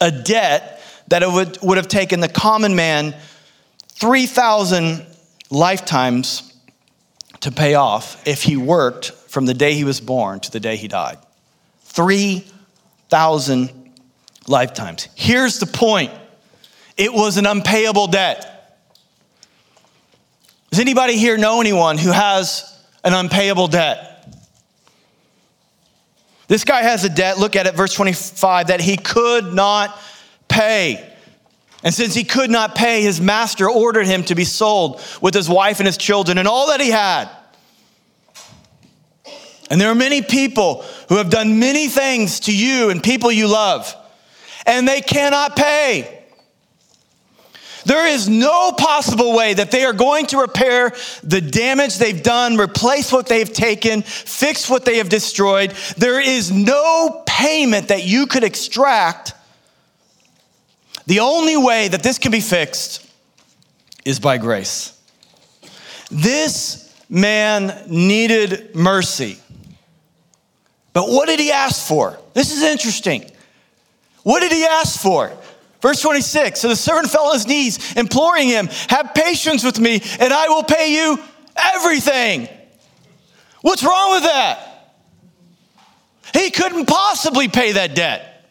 A 0.00 0.10
debt 0.10 0.82
that 1.06 1.22
it 1.22 1.30
would, 1.30 1.62
would 1.62 1.76
have 1.76 1.86
taken 1.86 2.18
the 2.18 2.28
common 2.28 2.74
man 2.74 3.14
3,000 3.90 5.06
lifetimes 5.50 6.52
to 7.38 7.52
pay 7.52 7.74
off 7.74 8.20
if 8.26 8.42
he 8.42 8.56
worked 8.56 9.12
from 9.12 9.46
the 9.46 9.54
day 9.54 9.74
he 9.74 9.84
was 9.84 10.00
born 10.00 10.40
to 10.40 10.50
the 10.50 10.58
day 10.58 10.74
he 10.74 10.88
died. 10.88 11.18
3,000 11.82 13.92
lifetimes. 14.48 15.06
Here's 15.14 15.60
the 15.60 15.66
point 15.66 16.10
it 16.96 17.12
was 17.12 17.36
an 17.36 17.46
unpayable 17.46 18.08
debt. 18.08 18.54
Does 20.76 20.82
anybody 20.82 21.16
here 21.16 21.38
know 21.38 21.62
anyone 21.62 21.96
who 21.96 22.12
has 22.12 22.78
an 23.02 23.14
unpayable 23.14 23.66
debt? 23.66 24.30
This 26.48 26.64
guy 26.64 26.82
has 26.82 27.02
a 27.02 27.08
debt, 27.08 27.38
look 27.38 27.56
at 27.56 27.66
it, 27.66 27.74
verse 27.74 27.94
25, 27.94 28.66
that 28.66 28.82
he 28.82 28.98
could 28.98 29.54
not 29.54 29.98
pay. 30.48 31.10
And 31.82 31.94
since 31.94 32.12
he 32.12 32.24
could 32.24 32.50
not 32.50 32.74
pay, 32.74 33.00
his 33.00 33.22
master 33.22 33.70
ordered 33.70 34.06
him 34.06 34.22
to 34.24 34.34
be 34.34 34.44
sold 34.44 35.00
with 35.22 35.32
his 35.32 35.48
wife 35.48 35.80
and 35.80 35.86
his 35.86 35.96
children 35.96 36.36
and 36.36 36.46
all 36.46 36.66
that 36.66 36.82
he 36.82 36.90
had. 36.90 37.30
And 39.70 39.80
there 39.80 39.88
are 39.88 39.94
many 39.94 40.20
people 40.20 40.84
who 41.08 41.16
have 41.16 41.30
done 41.30 41.58
many 41.58 41.88
things 41.88 42.40
to 42.40 42.54
you 42.54 42.90
and 42.90 43.02
people 43.02 43.32
you 43.32 43.48
love, 43.48 43.96
and 44.66 44.86
they 44.86 45.00
cannot 45.00 45.56
pay. 45.56 46.15
There 47.86 48.08
is 48.08 48.28
no 48.28 48.72
possible 48.72 49.32
way 49.32 49.54
that 49.54 49.70
they 49.70 49.84
are 49.84 49.92
going 49.92 50.26
to 50.26 50.40
repair 50.40 50.92
the 51.22 51.40
damage 51.40 51.98
they've 51.98 52.20
done, 52.20 52.56
replace 52.56 53.12
what 53.12 53.28
they've 53.28 53.50
taken, 53.50 54.02
fix 54.02 54.68
what 54.68 54.84
they 54.84 54.96
have 54.96 55.08
destroyed. 55.08 55.70
There 55.96 56.20
is 56.20 56.50
no 56.50 57.22
payment 57.26 57.88
that 57.88 58.04
you 58.04 58.26
could 58.26 58.42
extract. 58.42 59.34
The 61.06 61.20
only 61.20 61.56
way 61.56 61.86
that 61.86 62.02
this 62.02 62.18
can 62.18 62.32
be 62.32 62.40
fixed 62.40 63.08
is 64.04 64.18
by 64.18 64.38
grace. 64.38 65.00
This 66.10 66.92
man 67.08 67.84
needed 67.86 68.74
mercy. 68.74 69.38
But 70.92 71.08
what 71.08 71.28
did 71.28 71.38
he 71.38 71.52
ask 71.52 71.86
for? 71.86 72.18
This 72.34 72.52
is 72.52 72.64
interesting. 72.64 73.30
What 74.24 74.40
did 74.40 74.50
he 74.50 74.64
ask 74.64 75.00
for? 75.00 75.30
Verse 75.86 76.00
26 76.00 76.58
So 76.58 76.66
the 76.66 76.74
servant 76.74 77.12
fell 77.12 77.26
on 77.26 77.34
his 77.34 77.46
knees, 77.46 77.94
imploring 77.96 78.48
him, 78.48 78.66
Have 78.88 79.14
patience 79.14 79.62
with 79.62 79.78
me, 79.78 80.02
and 80.18 80.32
I 80.32 80.48
will 80.48 80.64
pay 80.64 80.92
you 80.92 81.16
everything. 81.56 82.48
What's 83.60 83.84
wrong 83.84 84.14
with 84.14 84.24
that? 84.24 84.98
He 86.34 86.50
couldn't 86.50 86.86
possibly 86.86 87.46
pay 87.46 87.70
that 87.72 87.94
debt. 87.94 88.44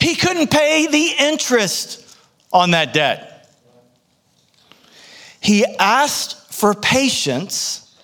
He 0.00 0.14
couldn't 0.14 0.50
pay 0.50 0.86
the 0.86 1.12
interest 1.18 2.16
on 2.50 2.70
that 2.70 2.94
debt. 2.94 3.46
He 5.42 5.66
asked 5.78 6.50
for 6.50 6.72
patience, 6.72 7.94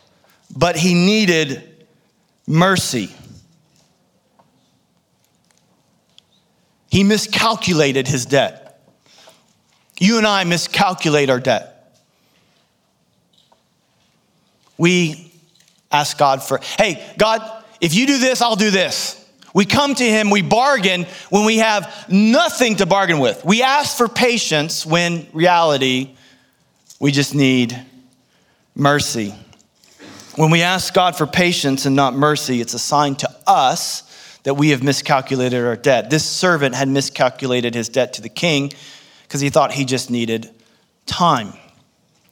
but 0.54 0.76
he 0.76 0.92
needed 0.92 1.86
mercy. 2.46 3.10
He 6.90 7.04
miscalculated 7.04 8.08
his 8.08 8.26
debt. 8.26 8.80
You 9.98 10.18
and 10.18 10.26
I 10.26 10.44
miscalculate 10.44 11.30
our 11.30 11.40
debt. 11.40 11.72
We 14.78 15.32
ask 15.90 16.18
God 16.18 16.42
for, 16.42 16.60
hey, 16.78 17.02
God, 17.16 17.40
if 17.80 17.94
you 17.94 18.06
do 18.06 18.18
this, 18.18 18.42
I'll 18.42 18.56
do 18.56 18.70
this. 18.70 19.22
We 19.54 19.64
come 19.64 19.94
to 19.94 20.04
him, 20.04 20.28
we 20.28 20.42
bargain 20.42 21.06
when 21.30 21.46
we 21.46 21.58
have 21.58 22.06
nothing 22.10 22.76
to 22.76 22.86
bargain 22.86 23.20
with. 23.20 23.42
We 23.42 23.62
ask 23.62 23.96
for 23.96 24.06
patience 24.06 24.84
when 24.84 25.26
reality, 25.32 26.14
we 27.00 27.10
just 27.10 27.34
need 27.34 27.78
mercy. 28.74 29.34
When 30.36 30.50
we 30.50 30.60
ask 30.60 30.92
God 30.92 31.16
for 31.16 31.26
patience 31.26 31.86
and 31.86 31.96
not 31.96 32.12
mercy, 32.12 32.60
it's 32.60 32.74
a 32.74 32.78
sign 32.78 33.14
to 33.16 33.30
us 33.46 34.02
that 34.46 34.54
we 34.54 34.68
have 34.68 34.80
miscalculated 34.80 35.64
our 35.64 35.74
debt. 35.74 36.08
This 36.08 36.24
servant 36.24 36.76
had 36.76 36.86
miscalculated 36.86 37.74
his 37.74 37.88
debt 37.88 38.12
to 38.12 38.22
the 38.22 38.28
king 38.28 38.72
because 39.24 39.40
he 39.40 39.50
thought 39.50 39.72
he 39.72 39.84
just 39.84 40.08
needed 40.08 40.48
time. 41.04 41.52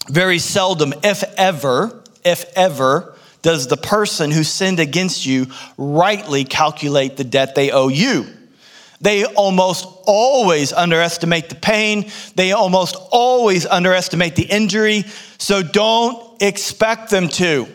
Very 0.09 0.38
seldom, 0.38 0.94
if 1.02 1.25
ever, 1.37 2.04
if 2.25 2.44
ever, 2.54 3.16
does 3.42 3.66
the 3.66 3.76
person 3.76 4.30
who 4.30 4.44
sinned 4.44 4.78
against 4.78 5.26
you 5.26 5.49
rightly 5.76 6.44
calculate 6.44 7.16
the 7.16 7.25
debt 7.25 7.56
they 7.56 7.73
owe 7.73 7.88
you. 7.88 8.28
They 9.00 9.25
almost 9.25 9.85
always 10.06 10.73
underestimate 10.73 11.49
the 11.49 11.56
pain. 11.56 12.12
They 12.37 12.52
almost 12.52 12.94
always 13.11 13.66
underestimate 13.66 14.37
the 14.37 14.44
injury. 14.44 15.02
So 15.38 15.64
don't 15.64 16.40
expect 16.40 17.11
them 17.11 17.28
to. 17.30 17.66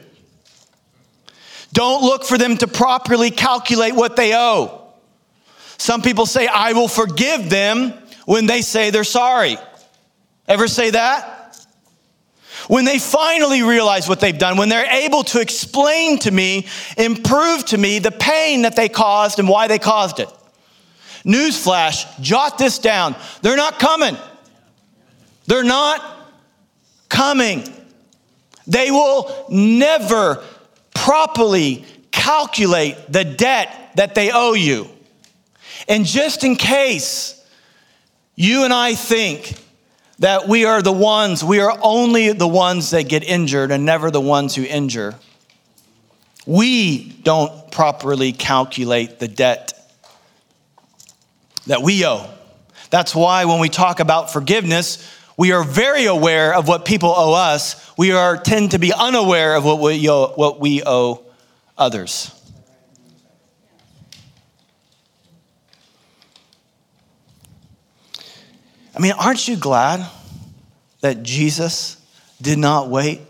Don't 1.73 2.03
look 2.03 2.23
for 2.23 2.37
them 2.37 2.57
to 2.57 2.67
properly 2.67 3.31
calculate 3.31 3.95
what 3.95 4.15
they 4.15 4.33
owe. 4.35 4.93
Some 5.77 6.01
people 6.01 6.25
say, 6.25 6.47
I 6.47 6.73
will 6.73 6.87
forgive 6.87 7.49
them 7.49 7.93
when 8.25 8.45
they 8.45 8.61
say 8.61 8.89
they're 8.89 9.03
sorry. 9.03 9.57
Ever 10.47 10.67
say 10.67 10.91
that? 10.91 11.39
when 12.69 12.85
they 12.85 12.99
finally 12.99 13.63
realize 13.63 14.07
what 14.07 14.19
they've 14.19 14.37
done, 14.37 14.55
when 14.55 14.69
they're 14.69 14.85
able 14.85 15.23
to 15.23 15.41
explain 15.41 16.19
to 16.19 16.29
me, 16.29 16.67
improve 16.97 17.65
to 17.65 17.77
me 17.77 17.97
the 17.97 18.11
pain 18.11 18.61
that 18.61 18.75
they 18.75 18.87
caused 18.87 19.39
and 19.39 19.49
why 19.49 19.67
they 19.67 19.79
caused 19.79 20.19
it. 20.19 20.29
Newsflash, 21.25 22.21
jot 22.21 22.59
this 22.59 22.77
down. 22.77 23.15
They're 23.41 23.57
not 23.57 23.79
coming. 23.79 24.15
They're 25.47 25.63
not 25.63 26.29
coming. 27.09 27.63
They 28.67 28.91
will 28.91 29.47
never 29.49 30.43
properly 30.99 31.85
calculate 32.11 32.97
the 33.09 33.23
debt 33.23 33.91
that 33.95 34.15
they 34.15 34.31
owe 34.31 34.53
you. 34.53 34.89
And 35.87 36.05
just 36.05 36.43
in 36.43 36.57
case 36.57 37.41
you 38.35 38.65
and 38.65 38.73
I 38.73 38.95
think 38.95 39.55
that 40.19 40.47
we 40.49 40.65
are 40.65 40.81
the 40.81 40.91
ones, 40.91 41.41
we 41.43 41.61
are 41.61 41.77
only 41.81 42.33
the 42.33 42.47
ones 42.47 42.91
that 42.91 43.07
get 43.07 43.23
injured 43.23 43.71
and 43.71 43.85
never 43.85 44.11
the 44.11 44.19
ones 44.19 44.55
who 44.55 44.63
injure. 44.63 45.15
We 46.45 47.09
don't 47.23 47.71
properly 47.71 48.33
calculate 48.33 49.19
the 49.19 49.29
debt 49.29 49.73
that 51.67 51.81
we 51.81 52.05
owe. 52.05 52.29
That's 52.89 53.15
why 53.15 53.45
when 53.45 53.59
we 53.59 53.69
talk 53.69 54.01
about 54.01 54.33
forgiveness, 54.33 55.09
we 55.39 55.53
are 55.53 55.63
very 55.63 56.03
aware 56.03 56.53
of 56.53 56.67
what 56.67 56.83
people 56.83 57.13
owe 57.15 57.33
us. 57.33 57.93
We 57.97 58.11
are 58.11 58.35
tend 58.35 58.71
to 58.71 58.77
be 58.77 58.91
unaware 58.91 59.55
of 59.55 59.63
what 59.63 59.79
we 59.79 60.09
owe, 60.09 60.33
what 60.35 60.59
we 60.59 60.83
owe 60.85 61.23
others. 61.77 62.35
I 68.93 68.99
mean, 68.99 69.13
aren't 69.13 69.47
you 69.47 69.55
glad 69.55 70.05
that 70.99 71.23
Jesus 71.23 71.95
did 72.41 72.59
not 72.59 72.89
wait 72.89 73.21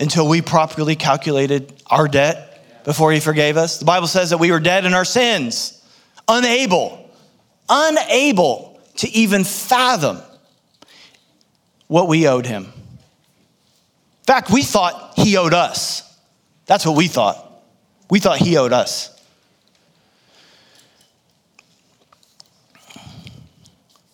until 0.00 0.28
we 0.28 0.42
properly 0.42 0.96
calculated 0.96 1.80
our 1.86 2.08
debt 2.08 2.82
before 2.84 3.12
he 3.12 3.20
forgave 3.20 3.56
us? 3.56 3.78
The 3.78 3.84
Bible 3.84 4.08
says 4.08 4.30
that 4.30 4.38
we 4.38 4.50
were 4.50 4.58
dead 4.58 4.84
in 4.84 4.94
our 4.94 5.04
sins, 5.04 5.80
unable, 6.26 7.08
unable 7.68 8.80
to 8.96 9.08
even 9.10 9.44
fathom 9.44 10.20
what 11.92 12.08
we 12.08 12.26
owed 12.26 12.46
him. 12.46 12.64
In 12.64 14.24
fact, 14.26 14.50
we 14.50 14.62
thought 14.62 15.12
he 15.14 15.36
owed 15.36 15.52
us. 15.52 16.18
That's 16.64 16.86
what 16.86 16.96
we 16.96 17.06
thought. 17.06 17.62
We 18.08 18.18
thought 18.18 18.38
he 18.38 18.56
owed 18.56 18.72
us. 18.72 19.10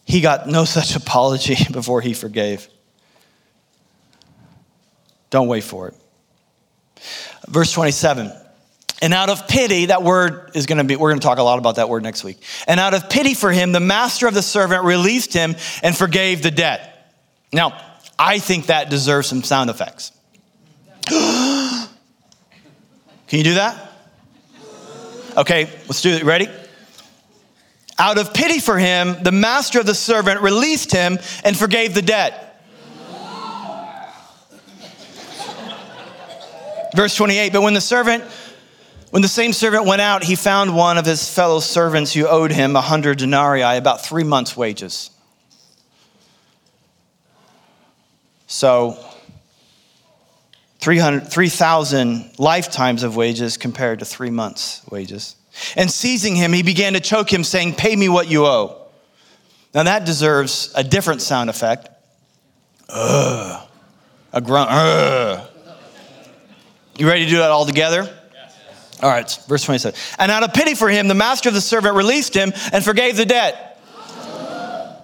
He 0.07 0.21
got 0.21 0.49
no 0.49 0.65
such 0.65 0.97
apology 0.97 1.55
before 1.71 2.01
he 2.01 2.15
forgave. 2.15 2.67
Don't 5.31 5.47
wait 5.47 5.63
for 5.63 5.87
it. 5.87 5.95
Verse 7.47 7.71
27. 7.71 8.33
And 9.01 9.15
out 9.15 9.31
of 9.31 9.47
pity, 9.47 9.87
that 9.87 10.03
word 10.03 10.51
is 10.57 10.67
going 10.67 10.79
to 10.79 10.85
be, 10.85 10.97
we're 10.97 11.11
going 11.11 11.21
to 11.21 11.25
talk 11.25 11.39
a 11.39 11.45
lot 11.45 11.61
about 11.61 11.77
that 11.77 11.89
word 11.89 12.03
next 12.03 12.25
week. 12.25 12.39
And 12.67 12.81
out 12.81 12.95
of 12.95 13.09
pity 13.09 13.35
for 13.35 13.53
him, 13.53 13.71
the 13.71 13.79
master 13.79 14.27
of 14.27 14.35
the 14.35 14.43
servant 14.43 14.83
released 14.83 15.33
him 15.33 15.55
and 15.85 15.97
forgave 15.97 16.43
the 16.43 16.51
debt. 16.51 16.88
Now, 17.53 17.81
I 18.19 18.39
think 18.39 18.67
that 18.67 18.91
deserves 18.91 19.29
some 19.29 19.43
sound 19.43 19.71
effects. 19.71 20.13
Can 21.09 21.89
you 23.31 23.45
do 23.45 23.55
that? 23.55 23.93
Okay, 25.37 25.71
let's 25.87 26.03
do 26.03 26.11
it. 26.11 26.25
Ready? 26.25 26.49
Out 27.99 28.19
of 28.19 28.33
pity 28.33 28.59
for 28.59 28.79
him, 28.79 29.17
the 29.23 29.33
master 29.33 29.81
of 29.81 29.87
the 29.87 29.95
servant 29.95 30.41
released 30.41 30.93
him 30.93 31.19
and 31.45 31.57
forgave 31.57 31.95
the 31.95 32.03
debt. 32.03 32.45
Verse 36.95 37.15
28 37.15 37.53
But 37.53 37.63
when 37.63 37.75
the 37.75 37.81
servant, 37.81 38.25
when 39.11 39.23
the 39.23 39.29
same 39.29 39.53
servant 39.53 39.85
went 39.85 40.01
out, 40.01 40.25
he 40.25 40.35
found 40.37 40.75
one 40.75 40.99
of 40.99 41.07
his 41.07 41.29
fellow 41.33 41.61
servants 41.61 42.13
who 42.13 42.27
owed 42.27 42.51
him 42.51 42.77
a 42.77 42.81
hundred 42.81 43.19
denarii, 43.19 43.63
about 43.63 44.05
three 44.05 44.25
months' 44.25 44.57
wages. 44.57 45.11
So, 48.49 48.99
3,000 50.81 52.31
lifetimes 52.39 53.03
of 53.03 53.15
wages 53.15 53.59
compared 53.59 53.99
to 53.99 54.05
three 54.05 54.31
months' 54.31 54.83
wages. 54.91 55.37
And 55.77 55.91
seizing 55.91 56.35
him, 56.35 56.53
he 56.53 56.63
began 56.63 56.95
to 56.95 57.01
choke 57.01 57.33
him, 57.33 57.45
saying, 57.45 57.75
Pay 57.75 57.95
me 57.95 58.09
what 58.09 58.31
you 58.31 58.47
owe. 58.47 58.87
Now 59.75 59.83
that 59.83 60.07
deserves 60.07 60.73
a 60.75 60.83
different 60.83 61.21
sound 61.21 61.51
effect. 61.51 61.91
Ugh. 62.89 63.69
A 64.33 64.41
grunt. 64.41 64.71
Ugh. 64.71 65.51
You 66.97 67.07
ready 67.07 67.25
to 67.25 67.31
do 67.31 67.37
that 67.39 67.51
all 67.51 67.67
together? 67.67 68.09
All 69.03 69.11
right, 69.11 69.39
verse 69.47 69.63
27. 69.63 69.99
And 70.19 70.33
out 70.33 70.43
of 70.43 70.55
pity 70.55 70.75
for 70.75 70.89
him, 70.89 71.07
the 71.07 71.15
master 71.15 71.51
of 71.51 71.55
the 71.55 71.61
servant 71.61 71.95
released 71.95 72.35
him 72.35 72.53
and 72.73 72.83
forgave 72.83 73.17
the 73.17 73.27
debt. 73.27 73.68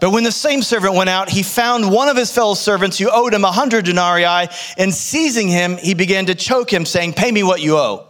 But 0.04 0.10
when 0.10 0.22
the 0.22 0.32
same 0.32 0.60
servant 0.60 0.92
went 0.92 1.08
out, 1.08 1.30
he 1.30 1.42
found 1.42 1.90
one 1.90 2.10
of 2.10 2.16
his 2.18 2.30
fellow 2.30 2.52
servants 2.52 2.98
who 2.98 3.08
owed 3.10 3.32
him 3.32 3.42
a 3.42 3.50
hundred 3.50 3.86
denarii, 3.86 4.48
and 4.76 4.92
seizing 4.92 5.48
him, 5.48 5.78
he 5.78 5.94
began 5.94 6.26
to 6.26 6.34
choke 6.34 6.70
him, 6.70 6.84
saying, 6.84 7.14
Pay 7.14 7.32
me 7.32 7.42
what 7.42 7.62
you 7.62 7.78
owe. 7.78 8.06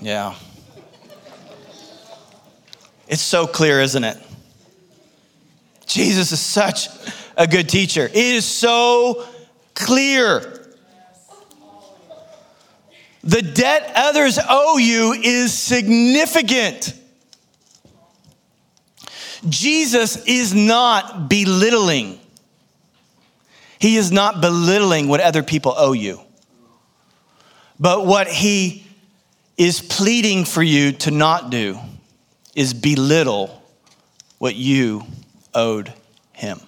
Yeah. 0.00 0.36
It's 3.08 3.22
so 3.22 3.48
clear, 3.48 3.80
isn't 3.80 4.04
it? 4.04 4.16
Jesus 5.84 6.30
is 6.30 6.38
such 6.38 6.86
a 7.36 7.48
good 7.48 7.68
teacher. 7.68 8.06
It 8.06 8.14
is 8.14 8.44
so 8.44 9.26
clear. 9.74 10.64
The 13.24 13.42
debt 13.42 13.90
others 13.96 14.38
owe 14.48 14.78
you 14.78 15.12
is 15.12 15.52
significant. 15.52 16.94
Jesus 19.48 20.24
is 20.26 20.54
not 20.54 21.28
belittling. 21.28 22.18
He 23.78 23.96
is 23.96 24.10
not 24.10 24.40
belittling 24.40 25.08
what 25.08 25.20
other 25.20 25.42
people 25.42 25.74
owe 25.76 25.92
you. 25.92 26.20
But 27.78 28.06
what 28.06 28.28
he 28.28 28.86
is 29.56 29.80
pleading 29.80 30.44
for 30.44 30.62
you 30.62 30.92
to 30.92 31.10
not 31.10 31.50
do 31.50 31.78
is 32.54 32.72
belittle 32.72 33.62
what 34.38 34.54
you 34.54 35.04
owed 35.54 35.92
him. 36.32 36.60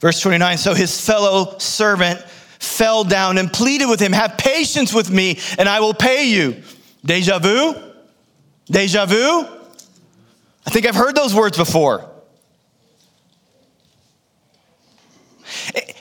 Verse 0.00 0.20
29 0.20 0.58
So 0.58 0.74
his 0.74 1.00
fellow 1.00 1.56
servant 1.58 2.22
fell 2.64 3.04
down 3.04 3.38
and 3.38 3.52
pleaded 3.52 3.86
with 3.86 4.00
him, 4.00 4.12
Have 4.12 4.36
patience 4.38 4.92
with 4.92 5.10
me, 5.10 5.38
and 5.58 5.68
I 5.68 5.80
will 5.80 5.94
pay 5.94 6.28
you. 6.28 6.62
Deja 7.04 7.38
vu? 7.38 7.74
Deja 8.66 9.06
vu? 9.06 9.46
I 10.66 10.70
think 10.70 10.86
I've 10.86 10.94
heard 10.94 11.14
those 11.14 11.34
words 11.34 11.56
before. 11.56 12.10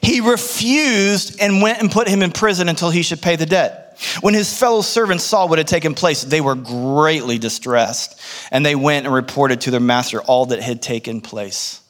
He 0.01 0.19
refused 0.21 1.39
and 1.39 1.61
went 1.61 1.79
and 1.79 1.91
put 1.91 2.07
him 2.07 2.21
in 2.21 2.31
prison 2.31 2.69
until 2.69 2.89
he 2.89 3.03
should 3.03 3.21
pay 3.21 3.35
the 3.35 3.45
debt. 3.45 3.97
When 4.21 4.33
his 4.33 4.57
fellow 4.57 4.81
servants 4.81 5.23
saw 5.23 5.45
what 5.47 5.59
had 5.59 5.67
taken 5.67 5.93
place, 5.93 6.23
they 6.23 6.41
were 6.41 6.55
greatly 6.55 7.37
distressed, 7.37 8.19
and 8.51 8.65
they 8.65 8.75
went 8.75 9.05
and 9.05 9.13
reported 9.13 9.61
to 9.61 9.71
their 9.71 9.79
master 9.79 10.21
all 10.21 10.47
that 10.47 10.61
had 10.61 10.81
taken 10.81 11.21
place. 11.21 11.81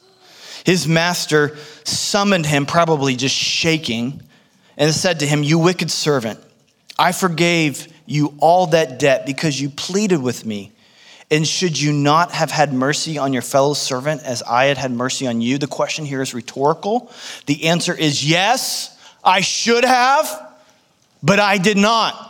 His 0.66 0.88
master 0.88 1.58
summoned 1.84 2.46
him, 2.46 2.66
probably 2.66 3.16
just 3.16 3.36
shaking, 3.36 4.22
and 4.78 4.94
said 4.94 5.20
to 5.20 5.26
him, 5.26 5.44
You 5.44 5.60
wicked 5.60 5.92
servant, 5.92 6.40
I 6.98 7.12
forgave 7.12 7.88
you 8.06 8.34
all 8.40 8.68
that 8.68 9.00
debt 9.00 9.26
because 9.26 9.60
you 9.60 9.70
pleaded 9.70 10.22
with 10.22 10.46
me. 10.46 10.72
And 11.32 11.48
should 11.48 11.80
you 11.80 11.92
not 11.94 12.32
have 12.32 12.52
had 12.52 12.74
mercy 12.74 13.18
on 13.18 13.34
your 13.34 13.42
fellow 13.42 13.74
servant 13.74 14.22
as 14.24 14.44
I 14.44 14.66
had 14.66 14.78
had 14.78 14.92
mercy 14.92 15.26
on 15.26 15.42
you? 15.42 15.58
The 15.58 15.68
question 15.68 16.06
here 16.06 16.22
is 16.22 16.34
rhetorical. 16.34 17.12
The 17.48 17.66
answer 17.66 17.94
is 17.94 18.30
yes, 18.30 18.96
I 19.24 19.42
should 19.42 19.86
have, 19.86 20.56
but 21.24 21.40
I 21.40 21.58
did 21.58 21.78
not. 21.78 22.30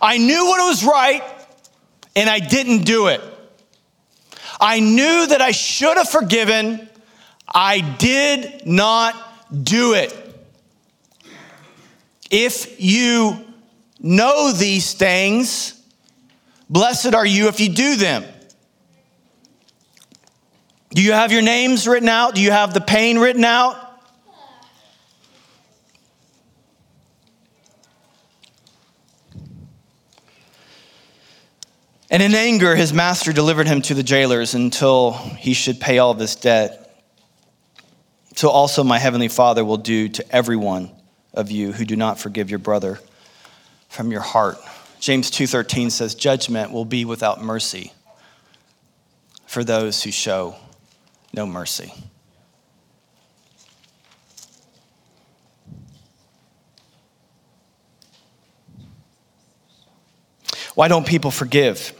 I 0.00 0.18
knew 0.18 0.46
what 0.46 0.66
was 0.66 0.84
right, 0.84 1.22
and 2.16 2.28
I 2.28 2.40
didn't 2.40 2.84
do 2.84 3.06
it. 3.06 3.20
I 4.60 4.80
knew 4.80 5.26
that 5.28 5.40
I 5.40 5.52
should 5.52 5.96
have 5.96 6.08
forgiven. 6.08 6.88
I 7.54 7.80
did 7.98 8.66
not 8.66 9.14
do 9.64 9.94
it. 9.94 10.21
If 12.32 12.80
you 12.80 13.44
know 14.00 14.52
these 14.52 14.94
things, 14.94 15.78
blessed 16.70 17.14
are 17.14 17.26
you 17.26 17.48
if 17.48 17.60
you 17.60 17.68
do 17.68 17.96
them. 17.96 18.24
Do 20.94 21.02
you 21.02 21.12
have 21.12 21.30
your 21.30 21.42
names 21.42 21.86
written 21.86 22.08
out? 22.08 22.34
Do 22.34 22.40
you 22.40 22.50
have 22.50 22.72
the 22.72 22.80
pain 22.80 23.18
written 23.18 23.44
out? 23.44 23.76
And 32.10 32.22
in 32.22 32.34
anger, 32.34 32.74
his 32.76 32.94
master 32.94 33.34
delivered 33.34 33.66
him 33.66 33.82
to 33.82 33.94
the 33.94 34.02
jailers 34.02 34.54
until 34.54 35.12
he 35.12 35.52
should 35.52 35.80
pay 35.80 35.98
all 35.98 36.14
this 36.14 36.34
debt. 36.36 37.04
So 38.36 38.48
also 38.48 38.82
my 38.82 38.98
heavenly 38.98 39.28
Father 39.28 39.66
will 39.66 39.76
do 39.76 40.08
to 40.08 40.34
every 40.34 40.56
one 40.56 40.90
of 41.34 41.50
you 41.50 41.72
who 41.72 41.84
do 41.84 41.96
not 41.96 42.18
forgive 42.18 42.50
your 42.50 42.58
brother 42.58 42.98
from 43.88 44.10
your 44.10 44.20
heart. 44.20 44.58
James 45.00 45.30
2:13 45.30 45.90
says 45.90 46.14
judgment 46.14 46.72
will 46.72 46.84
be 46.84 47.04
without 47.04 47.42
mercy 47.42 47.92
for 49.46 49.64
those 49.64 50.02
who 50.02 50.10
show 50.10 50.56
no 51.32 51.46
mercy. 51.46 51.92
Why 60.74 60.88
don't 60.88 61.06
people 61.06 61.30
forgive? 61.30 61.92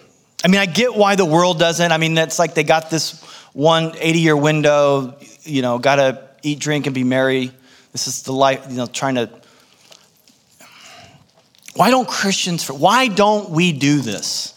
I 0.44 0.48
mean, 0.48 0.60
I 0.60 0.66
get 0.66 0.94
why 0.94 1.14
the 1.14 1.24
world 1.24 1.58
doesn't. 1.58 1.92
I 1.92 1.98
mean, 1.98 2.16
it's 2.16 2.38
like 2.38 2.54
they 2.54 2.64
got 2.64 2.90
this 2.90 3.22
one 3.52 3.92
80 3.98 4.18
year 4.20 4.36
window, 4.36 5.14
you 5.42 5.62
know, 5.62 5.78
got 5.78 5.96
to 5.96 6.22
eat, 6.42 6.58
drink, 6.58 6.86
and 6.86 6.94
be 6.94 7.04
merry. 7.04 7.52
This 7.92 8.08
is 8.08 8.22
the 8.22 8.32
life, 8.32 8.66
you 8.68 8.76
know, 8.76 8.86
trying 8.86 9.16
to. 9.16 9.30
Why 11.74 11.90
don't 11.90 12.08
Christians, 12.08 12.70
why 12.70 13.08
don't 13.08 13.50
we 13.50 13.72
do 13.72 14.00
this? 14.00 14.54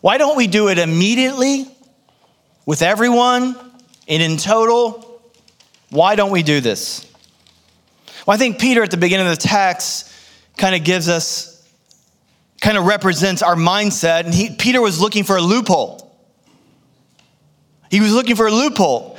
Why 0.00 0.18
don't 0.18 0.36
we 0.36 0.46
do 0.46 0.68
it 0.68 0.78
immediately 0.78 1.66
with 2.64 2.82
everyone 2.82 3.56
and 4.08 4.22
in 4.22 4.36
total? 4.36 5.20
Why 5.90 6.14
don't 6.14 6.30
we 6.30 6.42
do 6.42 6.60
this? 6.60 7.04
Well, 8.26 8.34
I 8.34 8.38
think 8.38 8.58
Peter 8.58 8.82
at 8.82 8.90
the 8.90 8.96
beginning 8.96 9.26
of 9.26 9.38
the 9.38 9.42
text 9.42 10.12
kind 10.56 10.74
of 10.74 10.84
gives 10.84 11.08
us 11.08 11.56
kind 12.60 12.78
of 12.78 12.86
represents 12.86 13.42
our 13.42 13.54
mindset. 13.54 14.24
And 14.24 14.34
he, 14.34 14.50
Peter 14.50 14.80
was 14.80 15.00
looking 15.00 15.24
for 15.24 15.36
a 15.36 15.42
loophole. 15.42 16.02
He 17.90 18.00
was 18.00 18.12
looking 18.12 18.34
for 18.34 18.46
a 18.46 18.50
loophole. 18.50 19.18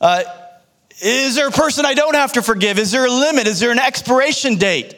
Uh, 0.00 0.22
is 1.00 1.34
there 1.34 1.48
a 1.48 1.52
person 1.52 1.86
I 1.86 1.94
don't 1.94 2.14
have 2.14 2.32
to 2.34 2.42
forgive? 2.42 2.78
Is 2.78 2.90
there 2.90 3.06
a 3.06 3.10
limit? 3.10 3.46
Is 3.46 3.60
there 3.60 3.70
an 3.70 3.78
expiration 3.78 4.56
date? 4.56 4.96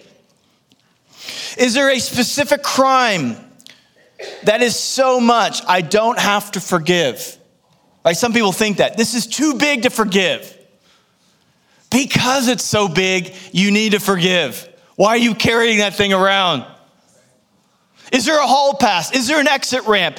Is 1.59 1.75
there 1.75 1.91
a 1.91 1.99
specific 1.99 2.63
crime 2.63 3.37
that 4.45 4.63
is 4.63 4.77
so 4.77 5.21
much 5.21 5.63
I 5.67 5.81
don't 5.81 6.19
have 6.19 6.53
to 6.53 6.61
forgive? 6.61 7.39
Right? 8.05 8.17
Some 8.17 8.33
people 8.33 8.53
think 8.53 8.79
that 8.79 8.97
this 8.97 9.15
is 9.15 9.27
too 9.27 9.55
big 9.55 9.83
to 9.83 9.91
forgive. 9.91 10.57
Because 11.91 12.49
it's 12.49 12.65
so 12.65 12.89
big, 12.89 13.35
you 13.53 13.71
need 13.71 13.93
to 13.93 14.01
forgive. 14.01 14.69
Why 14.97 15.11
are 15.11 15.19
you 15.19 15.35
carrying 15.35 15.79
that 15.79 15.95
thing 15.95 16.13
around? 16.13 16.65
Is 18.13 18.25
there 18.27 18.41
a 18.41 18.47
hall 18.47 18.75
pass? 18.75 19.13
Is 19.13 19.27
there 19.27 19.41
an 19.41 19.49
exit 19.49 19.87
ramp? 19.87 20.19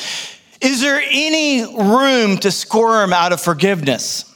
Is 0.61 0.81
there 0.81 1.01
any 1.03 1.63
room 1.63 2.37
to 2.39 2.51
squirm 2.51 3.13
out 3.13 3.33
of 3.33 3.41
forgiveness? 3.41 4.30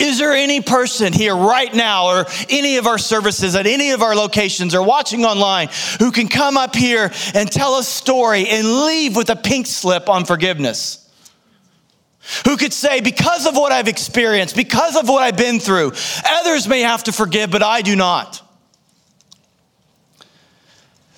Is 0.00 0.18
there 0.18 0.32
any 0.32 0.60
person 0.60 1.12
here 1.12 1.36
right 1.36 1.72
now, 1.72 2.08
or 2.08 2.26
any 2.50 2.78
of 2.78 2.86
our 2.86 2.98
services 2.98 3.54
at 3.54 3.66
any 3.66 3.90
of 3.90 4.02
our 4.02 4.16
locations, 4.16 4.74
or 4.74 4.82
watching 4.82 5.24
online, 5.24 5.68
who 6.00 6.10
can 6.10 6.26
come 6.26 6.56
up 6.56 6.74
here 6.74 7.12
and 7.34 7.50
tell 7.50 7.78
a 7.78 7.84
story 7.84 8.48
and 8.48 8.86
leave 8.86 9.14
with 9.16 9.30
a 9.30 9.36
pink 9.36 9.66
slip 9.66 10.08
on 10.08 10.24
forgiveness? 10.24 11.00
Who 12.44 12.56
could 12.56 12.72
say, 12.72 13.00
because 13.00 13.46
of 13.46 13.54
what 13.54 13.70
I've 13.70 13.86
experienced, 13.86 14.56
because 14.56 14.96
of 14.96 15.08
what 15.08 15.22
I've 15.22 15.36
been 15.36 15.60
through, 15.60 15.92
others 16.24 16.66
may 16.66 16.80
have 16.80 17.04
to 17.04 17.12
forgive, 17.12 17.50
but 17.50 17.62
I 17.62 17.82
do 17.82 17.94
not? 17.94 18.40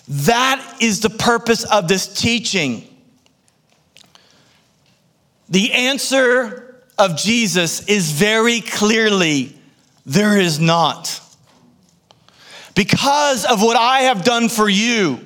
That 0.08 0.78
is 0.80 1.00
the 1.00 1.10
purpose 1.10 1.64
of 1.64 1.88
this 1.88 2.06
teaching. 2.06 2.86
The 5.48 5.72
answer 5.72 6.65
of 6.98 7.16
Jesus 7.16 7.87
is 7.87 8.11
very 8.11 8.61
clearly 8.61 9.56
there 10.04 10.38
is 10.38 10.59
not. 10.59 11.20
Because 12.74 13.44
of 13.44 13.62
what 13.62 13.76
I 13.76 14.00
have 14.02 14.24
done 14.24 14.48
for 14.48 14.68
you, 14.68 15.20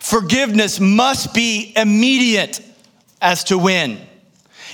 forgiveness 0.00 0.80
must 0.80 1.34
be 1.34 1.72
immediate 1.76 2.60
as 3.20 3.44
to 3.44 3.58
when. 3.58 4.00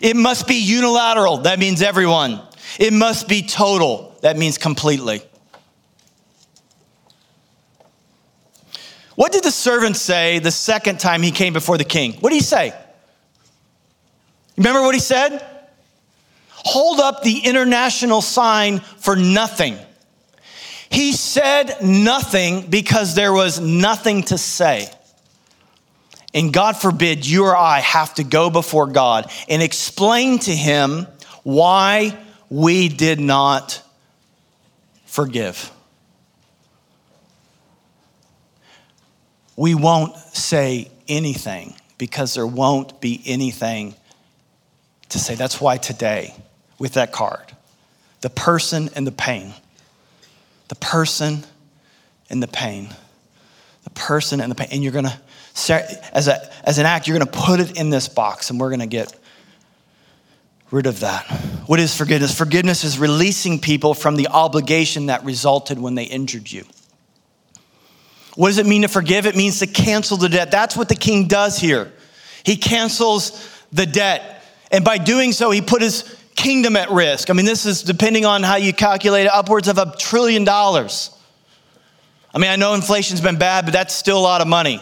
It 0.02 0.16
must 0.16 0.46
be 0.46 0.56
unilateral, 0.56 1.38
that 1.38 1.58
means 1.58 1.82
everyone. 1.82 2.40
It 2.78 2.92
must 2.92 3.28
be 3.28 3.42
total, 3.42 4.16
that 4.22 4.36
means 4.36 4.58
completely. 4.58 5.22
What 9.14 9.32
did 9.32 9.44
the 9.44 9.50
servant 9.50 9.96
say 9.96 10.38
the 10.38 10.50
second 10.50 10.98
time 10.98 11.22
he 11.22 11.30
came 11.30 11.52
before 11.52 11.76
the 11.76 11.84
king? 11.84 12.14
What 12.14 12.30
did 12.30 12.36
he 12.36 12.42
say? 12.42 12.72
Remember 14.56 14.82
what 14.82 14.94
he 14.94 15.00
said? 15.00 15.44
Hold 16.50 17.00
up 17.00 17.22
the 17.22 17.38
international 17.38 18.20
sign 18.20 18.80
for 18.80 19.16
nothing. 19.16 19.78
He 20.90 21.12
said 21.12 21.82
nothing 21.82 22.68
because 22.68 23.14
there 23.14 23.32
was 23.32 23.60
nothing 23.60 24.24
to 24.24 24.36
say. 24.38 24.90
And 26.34 26.52
God 26.52 26.76
forbid 26.76 27.26
you 27.26 27.46
or 27.46 27.56
I 27.56 27.80
have 27.80 28.14
to 28.14 28.24
go 28.24 28.50
before 28.50 28.86
God 28.86 29.30
and 29.48 29.62
explain 29.62 30.38
to 30.40 30.54
him 30.54 31.06
why 31.42 32.16
we 32.48 32.88
did 32.88 33.20
not 33.20 33.82
forgive. 35.06 35.72
we 39.60 39.74
won't 39.74 40.16
say 40.16 40.90
anything 41.06 41.74
because 41.98 42.32
there 42.32 42.46
won't 42.46 42.98
be 43.02 43.20
anything 43.26 43.94
to 45.10 45.18
say. 45.18 45.34
That's 45.34 45.60
why 45.60 45.76
today, 45.76 46.34
with 46.78 46.94
that 46.94 47.12
card, 47.12 47.44
the 48.20 48.30
person 48.30 48.90
and 48.94 49.06
the 49.06 49.12
pain, 49.12 49.54
the 50.68 50.74
person 50.76 51.44
and 52.28 52.42
the 52.42 52.48
pain, 52.48 52.88
the 53.84 53.90
person 53.90 54.40
and 54.40 54.50
the 54.50 54.54
pain, 54.54 54.68
and 54.72 54.82
you're 54.82 54.92
gonna, 54.92 55.20
as, 55.68 56.28
a, 56.28 56.66
as 56.66 56.78
an 56.78 56.86
act, 56.86 57.06
you're 57.06 57.18
gonna 57.18 57.30
put 57.30 57.60
it 57.60 57.78
in 57.78 57.90
this 57.90 58.08
box 58.08 58.50
and 58.50 58.60
we're 58.60 58.70
gonna 58.70 58.86
get 58.86 59.14
rid 60.70 60.86
of 60.86 61.00
that. 61.00 61.26
What 61.66 61.80
is 61.80 61.96
forgiveness? 61.96 62.36
Forgiveness 62.36 62.84
is 62.84 62.98
releasing 62.98 63.58
people 63.58 63.94
from 63.94 64.16
the 64.16 64.28
obligation 64.28 65.06
that 65.06 65.24
resulted 65.24 65.78
when 65.78 65.94
they 65.94 66.04
injured 66.04 66.50
you. 66.50 66.64
What 68.36 68.48
does 68.48 68.58
it 68.58 68.66
mean 68.66 68.82
to 68.82 68.88
forgive? 68.88 69.26
It 69.26 69.36
means 69.36 69.58
to 69.58 69.66
cancel 69.66 70.16
the 70.16 70.28
debt. 70.28 70.50
That's 70.50 70.76
what 70.76 70.88
the 70.88 70.94
king 70.94 71.26
does 71.26 71.58
here. 71.58 71.92
He 72.44 72.56
cancels 72.56 73.48
the 73.72 73.86
debt. 73.86 74.39
And 74.70 74.84
by 74.84 74.98
doing 74.98 75.32
so, 75.32 75.50
he 75.50 75.60
put 75.60 75.82
his 75.82 76.16
kingdom 76.36 76.76
at 76.76 76.90
risk. 76.90 77.28
I 77.30 77.32
mean, 77.32 77.46
this 77.46 77.66
is 77.66 77.82
depending 77.82 78.24
on 78.24 78.42
how 78.42 78.56
you 78.56 78.72
calculate 78.72 79.26
it, 79.26 79.32
upwards 79.32 79.68
of 79.68 79.78
a 79.78 79.94
trillion 79.98 80.44
dollars. 80.44 81.10
I 82.32 82.38
mean, 82.38 82.50
I 82.50 82.56
know 82.56 82.74
inflation's 82.74 83.20
been 83.20 83.38
bad, 83.38 83.64
but 83.64 83.72
that's 83.72 83.94
still 83.94 84.18
a 84.18 84.20
lot 84.20 84.40
of 84.40 84.46
money. 84.46 84.80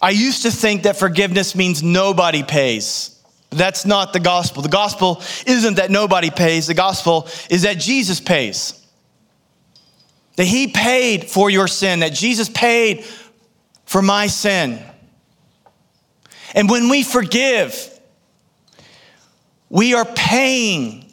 I 0.00 0.10
used 0.10 0.42
to 0.42 0.50
think 0.50 0.82
that 0.82 0.98
forgiveness 0.98 1.54
means 1.54 1.82
nobody 1.82 2.42
pays. 2.42 3.22
That's 3.50 3.86
not 3.86 4.12
the 4.12 4.20
gospel. 4.20 4.62
The 4.62 4.68
gospel 4.68 5.22
isn't 5.46 5.76
that 5.76 5.90
nobody 5.90 6.30
pays, 6.30 6.66
the 6.66 6.74
gospel 6.74 7.28
is 7.48 7.62
that 7.62 7.78
Jesus 7.78 8.20
pays. 8.20 8.80
That 10.36 10.46
he 10.46 10.66
paid 10.66 11.30
for 11.30 11.48
your 11.48 11.68
sin, 11.68 12.00
that 12.00 12.12
Jesus 12.12 12.48
paid 12.48 13.04
for 13.86 14.02
my 14.02 14.26
sin. 14.26 14.82
And 16.54 16.70
when 16.70 16.88
we 16.88 17.02
forgive, 17.02 17.90
we 19.68 19.94
are 19.94 20.04
paying. 20.04 21.12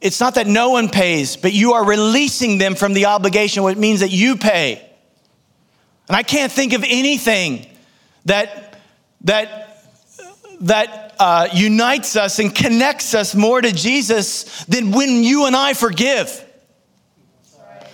It's 0.00 0.20
not 0.20 0.34
that 0.34 0.46
no 0.46 0.70
one 0.70 0.90
pays, 0.90 1.36
but 1.36 1.52
you 1.52 1.72
are 1.72 1.84
releasing 1.84 2.58
them 2.58 2.74
from 2.74 2.92
the 2.92 3.06
obligation, 3.06 3.62
which 3.62 3.78
means 3.78 4.00
that 4.00 4.10
you 4.10 4.36
pay. 4.36 4.84
And 6.08 6.16
I 6.16 6.22
can't 6.22 6.52
think 6.52 6.74
of 6.74 6.84
anything 6.84 7.66
that, 8.26 8.78
that, 9.22 9.82
that 10.60 11.16
uh, 11.18 11.48
unites 11.52 12.16
us 12.16 12.38
and 12.38 12.54
connects 12.54 13.14
us 13.14 13.34
more 13.34 13.60
to 13.60 13.72
Jesus 13.72 14.64
than 14.66 14.90
when 14.90 15.24
you 15.24 15.46
and 15.46 15.56
I 15.56 15.74
forgive. 15.74 16.44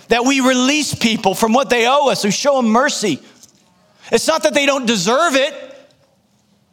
That 0.09 0.25
we 0.25 0.41
release 0.41 0.93
people 0.93 1.33
from 1.33 1.53
what 1.53 1.69
they 1.69 1.87
owe 1.87 2.09
us, 2.09 2.23
we 2.23 2.31
show 2.31 2.57
them 2.57 2.67
mercy. 2.69 3.21
It's 4.11 4.27
not 4.27 4.43
that 4.43 4.53
they 4.53 4.65
don't 4.65 4.85
deserve 4.85 5.35
it, 5.35 5.74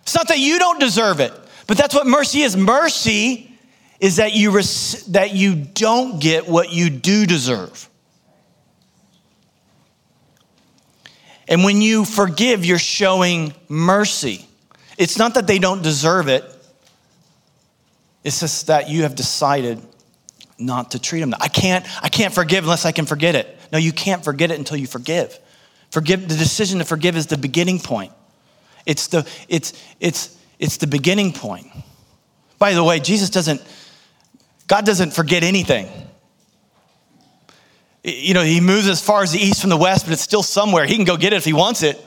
it's 0.02 0.14
not 0.14 0.28
that 0.28 0.38
you 0.38 0.58
don't 0.58 0.80
deserve 0.80 1.20
it, 1.20 1.32
but 1.66 1.76
that's 1.76 1.94
what 1.94 2.06
mercy 2.06 2.42
is. 2.42 2.56
Mercy 2.56 3.56
is 4.00 4.16
that 4.16 4.34
you, 4.34 4.50
res- 4.50 5.06
that 5.06 5.32
you 5.34 5.54
don't 5.54 6.20
get 6.20 6.48
what 6.48 6.72
you 6.72 6.90
do 6.90 7.24
deserve. 7.24 7.88
And 11.48 11.64
when 11.64 11.80
you 11.80 12.04
forgive, 12.04 12.64
you're 12.64 12.78
showing 12.78 13.54
mercy. 13.68 14.46
It's 14.98 15.18
not 15.18 15.34
that 15.34 15.46
they 15.46 15.58
don't 15.58 15.82
deserve 15.82 16.28
it, 16.28 16.44
it's 18.24 18.40
just 18.40 18.68
that 18.68 18.88
you 18.88 19.02
have 19.02 19.14
decided 19.14 19.80
not 20.58 20.92
to 20.92 20.98
treat 20.98 21.20
them. 21.20 21.34
I 21.40 21.48
can't, 21.48 21.84
I 22.04 22.08
can't 22.08 22.32
forgive 22.32 22.64
unless 22.64 22.84
I 22.84 22.92
can 22.92 23.06
forget 23.06 23.34
it. 23.34 23.58
No, 23.72 23.78
you 23.78 23.92
can't 23.92 24.22
forget 24.22 24.50
it 24.50 24.58
until 24.58 24.76
you 24.76 24.86
forgive. 24.86 25.38
Forgive 25.90 26.28
the 26.28 26.36
decision 26.36 26.78
to 26.78 26.84
forgive 26.84 27.16
is 27.16 27.26
the 27.26 27.36
beginning 27.36 27.78
point. 27.78 28.12
It's 28.86 29.06
the, 29.08 29.28
it's, 29.48 29.72
it's, 30.00 30.38
it's 30.58 30.76
the 30.76 30.86
beginning 30.86 31.32
point. 31.32 31.66
By 32.58 32.74
the 32.74 32.84
way, 32.84 33.00
Jesus 33.00 33.30
doesn't, 33.30 33.62
God 34.66 34.86
doesn't 34.86 35.12
forget 35.12 35.42
anything. 35.42 35.88
You 38.04 38.34
know, 38.34 38.42
he 38.42 38.60
moves 38.60 38.88
as 38.88 39.00
far 39.00 39.22
as 39.22 39.32
the 39.32 39.38
east 39.38 39.60
from 39.60 39.70
the 39.70 39.76
west, 39.76 40.06
but 40.06 40.12
it's 40.12 40.22
still 40.22 40.42
somewhere. 40.42 40.86
He 40.86 40.96
can 40.96 41.04
go 41.04 41.16
get 41.16 41.32
it 41.32 41.36
if 41.36 41.44
he 41.44 41.52
wants 41.52 41.82
it. 41.82 42.04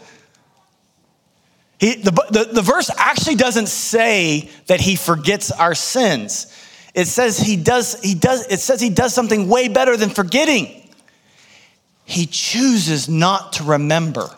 He, 1.79 1.95
the, 1.95 2.11
the, 2.31 2.49
the 2.53 2.61
verse 2.61 2.89
actually 2.97 3.35
doesn't 3.35 3.67
say 3.67 4.49
that 4.67 4.79
he 4.79 4.95
forgets 4.95 5.51
our 5.51 5.75
sins. 5.75 6.53
It 6.93 7.07
says 7.07 7.37
he 7.37 7.57
does, 7.57 8.01
he 8.01 8.15
does, 8.15 8.47
it 8.47 8.61
says 8.61 8.79
he 8.79 8.89
does 8.89 9.13
something 9.13 9.49
way 9.49 9.67
better 9.67 9.97
than 9.97 10.09
forgetting. 10.09 10.89
He 12.05 12.25
chooses 12.25 13.09
not 13.09 13.53
to 13.53 13.63
remember. 13.63 14.29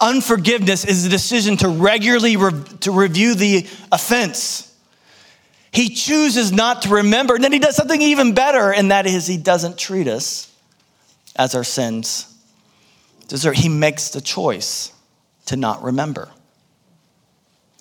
Unforgiveness 0.00 0.84
is 0.84 1.04
the 1.04 1.10
decision 1.10 1.56
to 1.58 1.68
regularly 1.68 2.36
re- 2.36 2.62
to 2.80 2.90
review 2.90 3.34
the 3.34 3.66
offense. 3.92 4.66
He 5.72 5.90
chooses 5.90 6.50
not 6.50 6.82
to 6.82 6.88
remember. 6.88 7.34
And 7.34 7.44
then 7.44 7.52
he 7.52 7.58
does 7.58 7.76
something 7.76 8.00
even 8.00 8.34
better, 8.34 8.72
and 8.72 8.90
that 8.90 9.06
is 9.06 9.26
he 9.26 9.36
doesn't 9.36 9.78
treat 9.78 10.08
us 10.08 10.52
as 11.36 11.54
our 11.54 11.64
sins 11.64 12.26
deserve. 13.28 13.54
He 13.54 13.68
makes 13.68 14.10
the 14.10 14.20
choice 14.20 14.92
to 15.46 15.56
not 15.56 15.82
remember. 15.82 16.28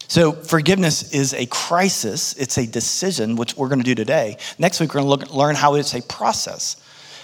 So, 0.07 0.31
forgiveness 0.31 1.13
is 1.13 1.35
a 1.35 1.45
crisis, 1.45 2.33
it's 2.33 2.57
a 2.57 2.65
decision, 2.65 3.35
which 3.35 3.55
we're 3.55 3.67
going 3.67 3.79
to 3.79 3.85
do 3.85 3.93
today. 3.93 4.37
Next 4.57 4.79
week, 4.79 4.95
we're 4.95 5.01
going 5.01 5.19
to 5.19 5.35
learn 5.35 5.55
how 5.55 5.75
it's 5.75 5.93
a 5.93 6.01
process. 6.01 6.81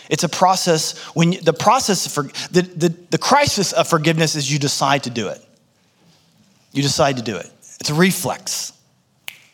It's 0.09 0.23
a 0.23 0.29
process 0.29 0.97
when 1.15 1.31
the 1.43 1.53
process 1.53 2.07
for 2.07 2.23
the, 2.51 2.61
the, 2.61 2.89
the 3.09 3.17
crisis 3.17 3.73
of 3.73 3.87
forgiveness 3.87 4.35
is 4.35 4.51
you 4.51 4.59
decide 4.59 5.03
to 5.03 5.09
do 5.09 5.27
it. 5.27 5.41
You 6.71 6.81
decide 6.81 7.17
to 7.17 7.23
do 7.23 7.37
it. 7.37 7.49
It's 7.79 7.89
a 7.89 7.93
reflex. 7.93 8.73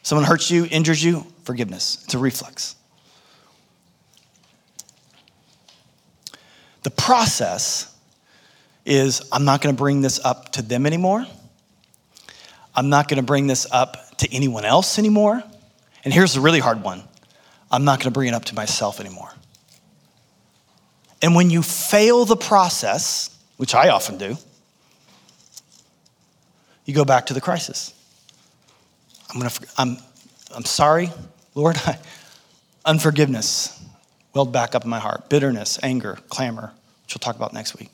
Someone 0.04 0.26
hurts 0.26 0.50
you, 0.50 0.66
injures 0.66 1.04
you, 1.04 1.26
forgiveness. 1.44 2.02
It's 2.04 2.14
a 2.14 2.18
reflex. 2.18 2.76
The 6.84 6.92
process 6.92 7.96
is 8.86 9.22
I'm 9.32 9.46
not 9.46 9.62
going 9.62 9.76
to 9.76 9.78
bring 9.78 10.02
this 10.02 10.20
up 10.24 10.54
to 10.54 10.62
them 10.62 10.86
anymore. 10.86 11.26
I'm 12.74 12.90
not 12.90 13.08
going 13.08 13.18
to 13.18 13.26
bring 13.26 13.48
this 13.48 13.68
up 13.72 14.18
to 14.18 14.34
anyone 14.34 14.66
else 14.66 14.98
anymore. 14.98 15.44
And 16.04 16.14
here's 16.14 16.34
the 16.34 16.42
really 16.42 16.60
hard 16.60 16.84
one 16.84 17.04
I'm 17.70 17.86
not 17.86 18.00
going 18.00 18.06
to 18.06 18.12
bring 18.12 18.30
it 18.30 18.34
up 18.34 18.46
to 18.46 18.56
myself 18.56 19.00
anymore. 19.00 19.32
And 21.22 21.36
when 21.36 21.50
you 21.50 21.62
fail 21.62 22.26
the 22.26 22.36
process, 22.36 23.38
which 23.58 23.76
I 23.76 23.90
often 23.90 24.18
do, 24.18 24.38
you 26.86 26.94
go 26.94 27.06
back 27.06 27.28
to 27.28 27.34
the 27.34 27.42
crisis. 27.42 27.94
I'm 29.30 29.40
gonna, 29.40 29.54
I'm, 29.78 29.98
I'm 30.54 30.66
sorry, 30.66 31.12
Lord. 31.54 31.80
Unforgiveness 32.86 33.80
welled 34.34 34.52
back 34.52 34.74
up 34.74 34.84
in 34.84 34.90
my 34.90 35.00
heart. 35.00 35.30
Bitterness, 35.30 35.80
anger, 35.84 36.18
clamor, 36.30 36.74
which 37.04 37.14
we'll 37.14 37.20
talk 37.20 37.36
about 37.36 37.54
next 37.54 37.78
week. 37.78 37.92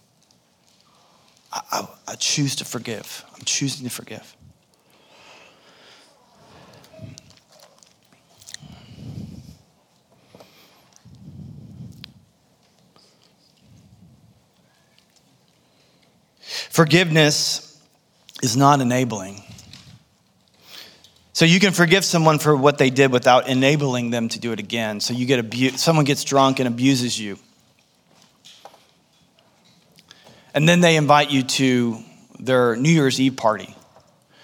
I, 1.51 1.61
I, 1.71 1.87
I 2.09 2.15
choose 2.15 2.55
to 2.57 2.65
forgive. 2.65 3.25
I'm 3.35 3.43
choosing 3.43 3.83
to 3.83 3.93
forgive. 3.93 4.36
Forgiveness 16.77 17.75
is 18.43 18.55
not 18.55 18.81
enabling. 18.81 19.41
So 21.33 21.43
you 21.43 21.59
can 21.59 21.73
forgive 21.73 22.05
someone 22.05 22.37
for 22.37 22.55
what 22.55 22.77
they 22.77 22.91
did 22.91 23.11
without 23.11 23.49
enabling 23.49 24.11
them 24.11 24.29
to 24.29 24.39
do 24.39 24.51
it 24.51 24.59
again. 24.59 24.99
So 24.99 25.15
you 25.15 25.25
get 25.25 25.39
abused, 25.39 25.79
someone 25.79 26.05
gets 26.05 26.23
drunk 26.23 26.59
and 26.59 26.67
abuses 26.67 27.19
you. 27.19 27.39
And 30.53 30.69
then 30.69 30.79
they 30.81 30.97
invite 30.97 31.31
you 31.31 31.41
to 31.41 31.97
their 32.39 32.75
New 32.75 32.91
Year's 32.91 33.19
Eve 33.19 33.37
party. 33.37 33.75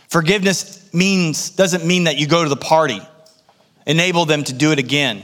Forgiveness 0.09 0.91
means 0.91 1.51
doesn't 1.51 1.85
mean 1.85 2.05
that 2.05 2.17
you 2.17 2.25
go 2.25 2.41
to 2.41 2.49
the 2.49 2.55
party, 2.55 2.99
enable 3.85 4.25
them 4.25 4.43
to 4.45 4.53
do 4.53 4.71
it 4.71 4.79
again. 4.79 5.21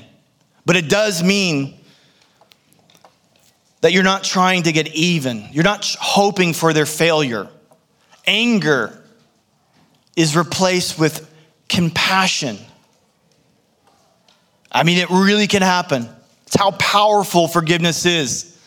But 0.63 0.76
it 0.76 0.89
does 0.89 1.24
mean 1.24 1.79
that 3.82 3.94
you're 3.94 4.04
not 4.04 4.24
trying 4.24 4.63
to 4.63 4.72
get 4.72 4.94
even. 4.96 5.48
You're 5.52 5.63
not 5.63 5.86
hoping 6.00 6.54
for 6.54 6.74
their 6.74 6.86
failure. 6.86 7.48
Anger 8.28 9.02
is 10.15 10.36
replaced 10.36 11.00
with 11.00 11.30
compassion. 11.70 12.58
I 14.72 14.84
mean, 14.84 14.98
it 14.98 15.10
really 15.10 15.48
can 15.48 15.62
happen. 15.62 16.10
It's 16.46 16.56
how 16.56 16.72
powerful 16.72 17.48
forgiveness 17.48 18.06
is. 18.06 18.58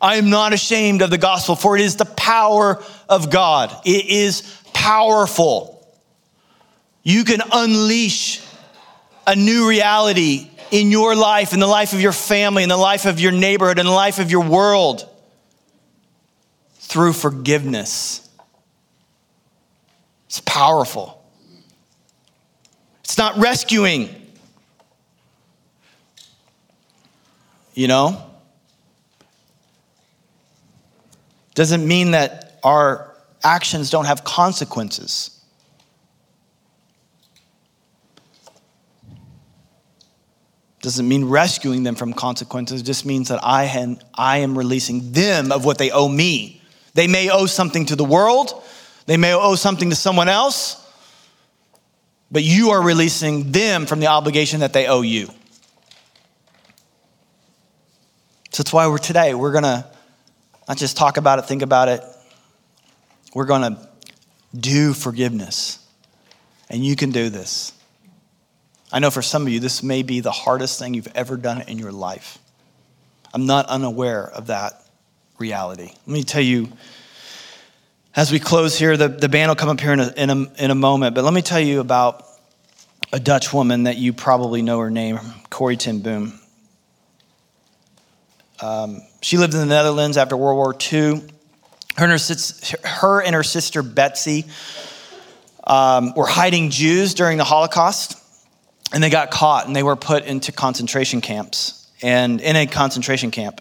I 0.00 0.16
am 0.16 0.30
not 0.30 0.52
ashamed 0.52 1.02
of 1.02 1.10
the 1.10 1.18
gospel, 1.18 1.56
for 1.56 1.76
it 1.76 1.82
is 1.82 1.96
the 1.96 2.04
power 2.04 2.82
of 3.08 3.30
God. 3.30 3.74
It 3.84 4.06
is 4.06 4.42
powerful. 4.72 5.86
You 7.02 7.24
can 7.24 7.40
unleash 7.52 8.42
a 9.26 9.36
new 9.36 9.68
reality 9.68 10.50
in 10.74 10.90
your 10.90 11.14
life, 11.14 11.52
in 11.52 11.60
the 11.60 11.68
life 11.68 11.92
of 11.92 12.00
your 12.00 12.10
family, 12.10 12.64
in 12.64 12.68
the 12.68 12.76
life 12.76 13.06
of 13.06 13.20
your 13.20 13.30
neighborhood, 13.30 13.78
in 13.78 13.86
the 13.86 13.92
life 13.92 14.18
of 14.18 14.32
your 14.32 14.42
world 14.42 15.08
through 16.78 17.12
forgiveness. 17.12 18.28
It's 20.26 20.40
powerful. 20.40 21.24
It's 23.04 23.16
not 23.16 23.36
rescuing. 23.36 24.08
You 27.74 27.86
know? 27.86 28.28
Doesn't 31.54 31.86
mean 31.86 32.10
that 32.10 32.58
our 32.64 33.14
actions 33.44 33.90
don't 33.90 34.06
have 34.06 34.24
consequences. 34.24 35.33
Doesn't 40.84 41.08
mean 41.08 41.24
rescuing 41.24 41.82
them 41.82 41.94
from 41.94 42.12
consequences, 42.12 42.82
it 42.82 42.84
just 42.84 43.06
means 43.06 43.28
that 43.28 43.42
I 43.42 43.64
am, 43.64 43.98
I 44.12 44.40
am 44.40 44.58
releasing 44.58 45.12
them 45.12 45.50
of 45.50 45.64
what 45.64 45.78
they 45.78 45.90
owe 45.90 46.10
me. 46.10 46.60
They 46.92 47.08
may 47.08 47.30
owe 47.30 47.46
something 47.46 47.86
to 47.86 47.96
the 47.96 48.04
world, 48.04 48.62
they 49.06 49.16
may 49.16 49.32
owe 49.32 49.54
something 49.54 49.88
to 49.88 49.96
someone 49.96 50.28
else, 50.28 50.86
but 52.30 52.42
you 52.42 52.72
are 52.72 52.82
releasing 52.82 53.50
them 53.50 53.86
from 53.86 53.98
the 53.98 54.08
obligation 54.08 54.60
that 54.60 54.74
they 54.74 54.86
owe 54.86 55.00
you. 55.00 55.28
So 58.50 58.62
that's 58.62 58.72
why 58.74 58.86
we're 58.86 58.98
today. 58.98 59.32
We're 59.32 59.52
going 59.52 59.64
to 59.64 59.86
not 60.68 60.76
just 60.76 60.98
talk 60.98 61.16
about 61.16 61.38
it, 61.38 61.46
think 61.46 61.62
about 61.62 61.88
it. 61.88 62.02
We're 63.34 63.46
going 63.46 63.74
to 63.74 63.88
do 64.54 64.92
forgiveness. 64.92 65.78
And 66.68 66.84
you 66.84 66.94
can 66.94 67.10
do 67.10 67.30
this. 67.30 67.72
I 68.94 69.00
know 69.00 69.10
for 69.10 69.22
some 69.22 69.42
of 69.42 69.48
you, 69.52 69.58
this 69.58 69.82
may 69.82 70.04
be 70.04 70.20
the 70.20 70.30
hardest 70.30 70.78
thing 70.78 70.94
you've 70.94 71.10
ever 71.16 71.36
done 71.36 71.62
in 71.62 71.78
your 71.78 71.90
life. 71.90 72.38
I'm 73.34 73.44
not 73.44 73.66
unaware 73.66 74.24
of 74.24 74.46
that 74.46 74.80
reality. 75.36 75.90
Let 76.06 76.08
me 76.08 76.22
tell 76.22 76.40
you 76.40 76.68
As 78.16 78.30
we 78.30 78.38
close 78.38 78.78
here, 78.78 78.96
the, 78.96 79.08
the 79.08 79.28
band 79.28 79.50
will 79.50 79.56
come 79.56 79.68
up 79.68 79.80
here 79.80 79.92
in 79.92 79.98
a, 79.98 80.12
in, 80.16 80.30
a, 80.30 80.64
in 80.64 80.70
a 80.70 80.74
moment, 80.76 81.16
but 81.16 81.24
let 81.24 81.34
me 81.34 81.42
tell 81.42 81.58
you 81.58 81.80
about 81.80 82.24
a 83.12 83.18
Dutch 83.18 83.52
woman 83.52 83.82
that 83.84 83.96
you 83.96 84.12
probably 84.12 84.62
know 84.62 84.78
her 84.78 84.90
name, 84.90 85.18
Corrie 85.50 85.76
ten 85.76 85.98
Boom. 85.98 86.38
Um, 88.60 89.02
she 89.20 89.36
lived 89.36 89.54
in 89.54 89.58
the 89.58 89.66
Netherlands 89.66 90.16
after 90.16 90.36
World 90.36 90.56
War 90.56 90.72
II. 90.72 91.22
Her 91.96 92.04
and 92.04 92.12
her, 92.12 92.88
her, 92.88 93.20
and 93.20 93.34
her 93.34 93.42
sister 93.42 93.82
Betsy 93.82 94.44
um, 95.66 96.14
were 96.14 96.26
hiding 96.26 96.70
Jews 96.70 97.14
during 97.14 97.36
the 97.36 97.44
Holocaust, 97.44 98.16
and 98.94 99.02
they 99.02 99.10
got 99.10 99.30
caught 99.30 99.66
and 99.66 99.74
they 99.74 99.82
were 99.82 99.96
put 99.96 100.24
into 100.24 100.52
concentration 100.52 101.20
camps 101.20 101.90
and 102.00 102.40
in 102.40 102.54
a 102.54 102.66
concentration 102.66 103.32
camp. 103.32 103.60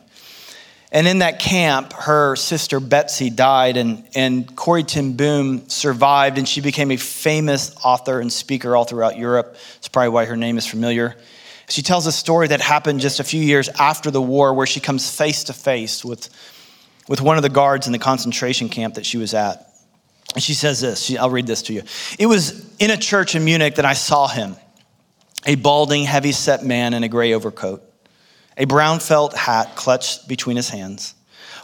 And 0.92 1.08
in 1.08 1.20
that 1.20 1.40
camp, 1.40 1.92
her 1.94 2.36
sister 2.36 2.80
Betsy 2.80 3.32
died, 3.32 3.78
and, 3.78 4.08
and 4.14 4.56
Corrie 4.56 4.84
ten 4.84 5.14
Boom 5.14 5.68
survived, 5.68 6.38
and 6.38 6.48
she 6.48 6.62
became 6.62 6.92
a 6.92 6.98
famous 6.98 7.76
author 7.84 8.20
and 8.20 8.32
speaker 8.32 8.76
all 8.76 8.86
throughout 8.86 9.18
Europe. 9.18 9.58
That's 9.74 9.88
probably 9.88 10.10
why 10.10 10.26
her 10.26 10.38
name 10.38 10.56
is 10.56 10.68
familiar. 10.68 11.16
She 11.68 11.82
tells 11.82 12.06
a 12.06 12.12
story 12.12 12.50
that 12.50 12.62
happened 12.62 13.00
just 13.00 13.20
a 13.20 13.24
few 13.24 13.42
years 13.42 13.70
after 13.70 14.12
the 14.12 14.22
war, 14.22 14.54
where 14.54 14.68
she 14.68 14.80
comes 14.80 15.10
face 15.10 15.46
to 15.46 15.54
face 15.54 16.06
with, 16.06 16.30
with 17.10 17.22
one 17.22 17.38
of 17.38 17.44
the 17.44 17.50
guards 17.50 17.88
in 17.88 17.92
the 17.92 17.98
concentration 17.98 18.70
camp 18.70 18.94
that 18.94 19.06
she 19.06 19.18
was 19.18 19.34
at. 19.34 19.74
And 20.36 20.44
she 20.44 20.54
says 20.54 20.80
this 20.80 21.02
she, 21.02 21.18
I'll 21.18 21.32
read 21.32 21.48
this 21.48 21.64
to 21.64 21.74
you. 21.74 21.82
It 22.20 22.28
was 22.28 22.72
in 22.78 22.92
a 22.92 22.98
church 22.98 23.34
in 23.34 23.44
Munich 23.44 23.76
that 23.76 23.86
I 23.86 23.94
saw 23.94 24.28
him, 24.28 24.58
a 25.46 25.56
balding, 25.56 26.04
heavy 26.04 26.32
set 26.32 26.64
man 26.64 26.94
in 26.94 27.04
a 27.04 27.10
gray 27.10 27.34
overcoat 27.34 27.84
a 28.58 28.66
brown 28.66 29.00
felt 29.00 29.36
hat 29.36 29.76
clutched 29.76 30.28
between 30.28 30.56
his 30.56 30.70
hands. 30.70 31.16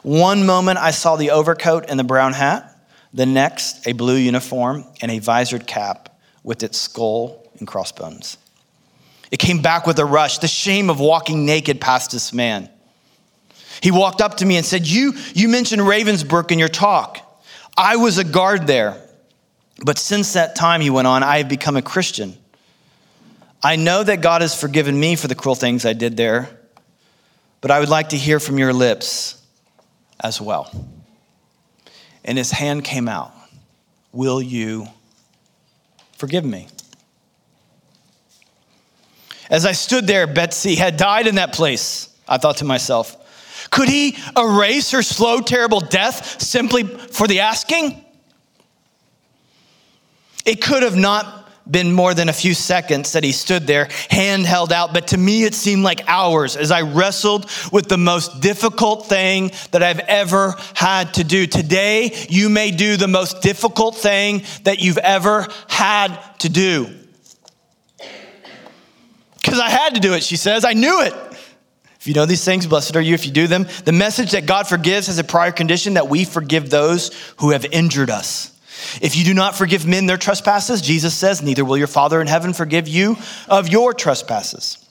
One 0.01 0.45
moment 0.45 0.79
I 0.79 0.91
saw 0.91 1.15
the 1.15 1.31
overcoat 1.31 1.85
and 1.87 1.99
the 1.99 2.03
brown 2.03 2.33
hat, 2.33 2.75
the 3.13 3.25
next, 3.25 3.87
a 3.87 3.93
blue 3.93 4.15
uniform 4.15 4.85
and 5.01 5.11
a 5.11 5.19
visored 5.19 5.67
cap 5.67 6.17
with 6.43 6.63
its 6.63 6.79
skull 6.79 7.47
and 7.59 7.67
crossbones. 7.67 8.37
It 9.31 9.37
came 9.37 9.61
back 9.61 9.85
with 9.85 9.99
a 9.99 10.05
rush, 10.05 10.39
the 10.39 10.47
shame 10.47 10.89
of 10.89 10.99
walking 10.99 11.45
naked 11.45 11.79
past 11.79 12.11
this 12.11 12.33
man. 12.33 12.69
He 13.81 13.91
walked 13.91 14.21
up 14.21 14.37
to 14.37 14.45
me 14.45 14.57
and 14.57 14.65
said, 14.65 14.87
You, 14.87 15.13
you 15.33 15.47
mentioned 15.47 15.81
Ravensbrück 15.81 16.51
in 16.51 16.59
your 16.59 16.69
talk. 16.69 17.19
I 17.77 17.97
was 17.97 18.17
a 18.17 18.23
guard 18.23 18.67
there. 18.67 18.97
But 19.85 19.97
since 19.97 20.33
that 20.33 20.55
time, 20.55 20.81
he 20.81 20.89
went 20.89 21.07
on, 21.07 21.23
I 21.23 21.37
have 21.37 21.47
become 21.47 21.77
a 21.77 21.81
Christian. 21.81 22.37
I 23.61 23.75
know 23.75 24.03
that 24.03 24.21
God 24.21 24.41
has 24.41 24.59
forgiven 24.59 24.99
me 24.99 25.15
for 25.15 25.27
the 25.27 25.35
cruel 25.35 25.55
things 25.55 25.85
I 25.85 25.93
did 25.93 26.15
there 26.17 26.59
but 27.61 27.71
I 27.71 27.79
would 27.79 27.89
like 27.89 28.09
to 28.09 28.17
hear 28.17 28.39
from 28.39 28.57
your 28.57 28.73
lips 28.73 29.41
as 30.19 30.39
well. 30.39 30.71
And 32.23 32.37
his 32.37 32.51
hand 32.51 32.83
came 32.83 33.07
out. 33.07 33.33
Will 34.11 34.41
you 34.41 34.87
forgive 36.13 36.45
me? 36.45 36.67
As 39.49 39.65
I 39.65 39.71
stood 39.71 40.05
there, 40.07 40.27
Betsy 40.27 40.75
had 40.75 40.97
died 40.97 41.27
in 41.27 41.35
that 41.35 41.53
place. 41.53 42.15
I 42.27 42.37
thought 42.37 42.57
to 42.57 42.65
myself, 42.65 43.15
could 43.71 43.89
he 43.89 44.15
erase 44.37 44.91
her 44.91 45.01
slow, 45.01 45.41
terrible 45.41 45.79
death 45.79 46.41
simply 46.41 46.83
for 46.83 47.27
the 47.27 47.41
asking? 47.41 48.03
It 50.45 50.61
could 50.61 50.83
have 50.83 50.95
not 50.95 51.38
been 51.69 51.91
more 51.91 52.13
than 52.13 52.29
a 52.29 52.33
few 52.33 52.53
seconds 52.53 53.13
that 53.13 53.23
he 53.23 53.31
stood 53.31 53.67
there, 53.67 53.89
hand 54.09 54.45
held 54.45 54.73
out, 54.73 54.93
but 54.93 55.07
to 55.09 55.17
me 55.17 55.43
it 55.43 55.53
seemed 55.53 55.83
like 55.83 56.01
hours 56.07 56.55
as 56.55 56.71
I 56.71 56.81
wrestled 56.81 57.49
with 57.71 57.87
the 57.87 57.97
most 57.97 58.41
difficult 58.41 59.07
thing 59.07 59.51
that 59.71 59.83
I've 59.83 59.99
ever 59.99 60.55
had 60.73 61.13
to 61.15 61.23
do. 61.23 61.45
Today, 61.47 62.11
you 62.29 62.49
may 62.49 62.71
do 62.71 62.97
the 62.97 63.07
most 63.07 63.41
difficult 63.41 63.95
thing 63.95 64.43
that 64.63 64.79
you've 64.79 64.97
ever 64.97 65.47
had 65.67 66.17
to 66.39 66.49
do. 66.49 66.89
Because 69.41 69.59
I 69.59 69.69
had 69.69 69.95
to 69.95 69.99
do 69.99 70.13
it, 70.13 70.23
she 70.23 70.35
says. 70.35 70.65
I 70.65 70.73
knew 70.73 71.01
it. 71.01 71.13
If 71.99 72.07
you 72.07 72.13
know 72.13 72.25
these 72.25 72.45
things, 72.45 72.65
blessed 72.65 72.95
are 72.95 73.01
you 73.01 73.13
if 73.13 73.25
you 73.25 73.31
do 73.31 73.47
them. 73.47 73.67
The 73.83 73.91
message 73.91 74.31
that 74.31 74.45
God 74.45 74.67
forgives 74.67 75.07
has 75.07 75.17
a 75.17 75.23
prior 75.23 75.51
condition 75.51 75.95
that 75.95 76.07
we 76.07 76.23
forgive 76.23 76.69
those 76.69 77.11
who 77.37 77.51
have 77.51 77.65
injured 77.65 78.09
us. 78.09 78.57
If 79.01 79.15
you 79.15 79.23
do 79.23 79.33
not 79.33 79.55
forgive 79.55 79.85
men 79.85 80.05
their 80.05 80.17
trespasses, 80.17 80.81
Jesus 80.81 81.13
says, 81.13 81.41
neither 81.41 81.65
will 81.65 81.77
your 81.77 81.87
Father 81.87 82.21
in 82.21 82.27
heaven 82.27 82.53
forgive 82.53 82.87
you 82.87 83.17
of 83.47 83.67
your 83.67 83.93
trespasses. 83.93 84.85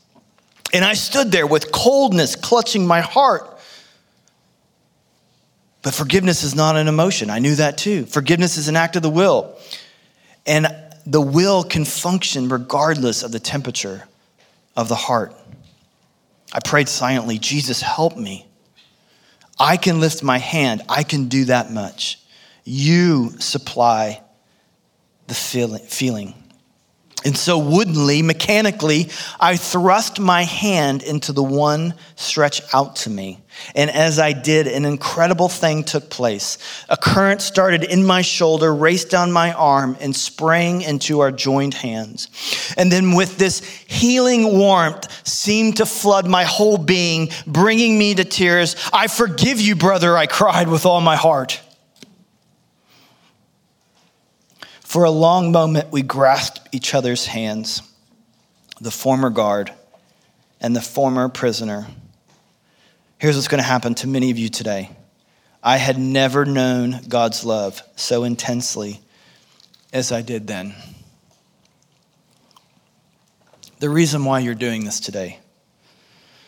And 0.72 0.85
I 0.85 0.94
stood 0.94 1.33
there 1.33 1.46
with 1.46 1.72
coldness 1.72 2.37
clutching 2.37 2.87
my 2.87 3.01
heart. 3.01 3.59
But 5.83 5.94
forgiveness 5.94 6.42
is 6.42 6.55
not 6.55 6.77
an 6.77 6.88
emotion. 6.88 7.31
I 7.31 7.38
knew 7.38 7.55
that 7.55 7.79
too. 7.79 8.05
Forgiveness 8.07 8.57
is 8.57 8.68
an 8.68 8.77
act 8.77 8.96
of 8.96 9.03
the 9.03 9.11
will. 9.11 9.57
And 10.46 10.66
the 11.07 11.20
will 11.20 11.64
can 11.64 11.85
function 11.85 12.48
regardless 12.48 13.22
of 13.22 13.33
the 13.33 13.40
temperature 13.40 14.07
of 14.77 14.88
the 14.88 14.94
heart. 14.94 15.35
I 16.53 16.61
prayed 16.61 16.88
silently, 16.88 17.38
Jesus, 17.38 17.81
help 17.81 18.16
me. 18.16 18.46
I 19.59 19.77
can 19.77 20.01
lift 20.01 20.22
my 20.22 20.38
hand, 20.38 20.83
I 20.88 21.03
can 21.03 21.29
do 21.29 21.46
that 21.46 21.70
much. 21.72 22.20
You 22.71 23.31
supply 23.39 24.23
the 25.27 25.35
feeling. 25.35 26.35
And 27.25 27.37
so, 27.37 27.57
woodenly, 27.57 28.21
mechanically, 28.21 29.09
I 29.41 29.57
thrust 29.57 30.21
my 30.21 30.43
hand 30.45 31.03
into 31.03 31.33
the 31.33 31.43
one 31.43 31.95
stretched 32.15 32.75
out 32.75 32.97
to 32.97 33.11
me. 33.11 33.41
And 33.75 33.91
as 33.91 34.19
I 34.19 34.35
did, 34.35 34.67
an 34.67 34.85
incredible 34.85 35.49
thing 35.49 35.83
took 35.83 36.11
place. 36.11 36.59
A 36.91 36.97
current 36.99 37.41
started 37.41 37.85
in 37.85 38.05
my 38.05 38.21
shoulder, 38.21 38.75
raced 38.75 39.11
down 39.11 39.33
my 39.33 39.55
arm, 39.55 39.97
and 39.99 40.15
sprang 40.15 40.83
into 40.83 41.21
our 41.21 41.33
joined 41.33 41.73
hands. 41.73 42.29
And 42.77 42.93
then, 42.93 43.17
with 43.17 43.39
this 43.39 43.61
healing 43.61 44.59
warmth, 44.59 45.27
seemed 45.27 45.79
to 45.79 45.87
flood 45.87 46.29
my 46.29 46.45
whole 46.45 46.77
being, 46.77 47.31
bringing 47.47 47.99
me 47.99 48.15
to 48.15 48.27
tears. 48.27 48.77
I 48.93 49.07
forgive 49.07 49.59
you, 49.59 49.75
brother, 49.75 50.19
I 50.19 50.27
cried 50.27 50.69
with 50.69 50.85
all 50.85 51.01
my 51.01 51.17
heart. 51.17 51.63
For 54.88 55.05
a 55.05 55.11
long 55.11 55.53
moment, 55.53 55.92
we 55.92 56.01
grasped 56.01 56.66
each 56.72 56.94
other's 56.94 57.27
hands, 57.27 57.83
the 58.81 58.90
former 58.90 59.29
guard 59.29 59.70
and 60.62 60.74
the 60.74 60.81
former 60.81 61.29
prisoner. 61.29 61.87
Here's 63.18 63.37
what's 63.37 63.48
going 63.48 63.62
to 63.62 63.68
happen 63.68 63.94
to 63.96 64.07
many 64.07 64.31
of 64.31 64.38
you 64.38 64.48
today. 64.48 64.88
I 65.62 65.77
had 65.77 65.98
never 65.98 66.46
known 66.46 67.01
God's 67.07 67.44
love 67.44 67.83
so 67.96 68.24
intensely 68.24 69.03
as 69.92 70.11
I 70.11 70.22
did 70.22 70.46
then. 70.46 70.74
The 73.81 73.90
reason 73.90 74.24
why 74.24 74.38
you're 74.38 74.55
doing 74.55 74.87
this 74.87 75.01
today, 75.01 75.38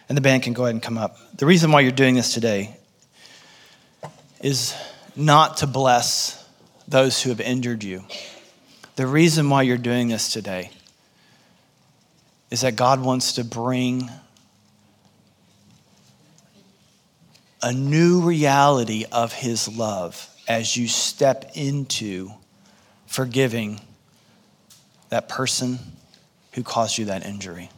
and 0.09 0.16
the 0.16 0.22
band 0.22 0.44
can 0.44 0.55
go 0.55 0.62
ahead 0.62 0.74
and 0.74 0.83
come 0.83 0.96
up. 0.96 1.18
The 1.37 1.44
reason 1.44 1.72
why 1.72 1.81
you're 1.81 1.92
doing 1.92 2.14
this 2.14 2.33
today 2.33 2.74
is 4.40 4.74
not 5.14 5.59
to 5.59 5.66
bless 5.66 6.39
those 6.90 7.22
who 7.22 7.31
have 7.31 7.40
injured 7.40 7.83
you. 7.85 8.05
The 8.96 9.07
reason 9.07 9.48
why 9.48 9.62
you're 9.62 9.79
doing 9.79 10.09
this 10.09 10.33
today 10.33 10.70
is 12.50 12.62
that 12.62 12.76
God 12.76 13.00
wants 13.00 13.35
to 13.35 13.44
bring 13.44 14.11
a 17.62 17.72
new 17.72 18.20
reality 18.20 19.05
of 19.11 19.33
His 19.33 19.68
love 19.68 20.29
as 20.48 20.76
you 20.76 20.88
step 20.88 21.53
into 21.55 22.31
forgiving 23.07 23.81
that 25.11 25.29
person 25.29 25.79
who 26.53 26.62
caused 26.62 26.98
you 26.98 27.07
that 27.07 27.24
injury. 27.24 27.70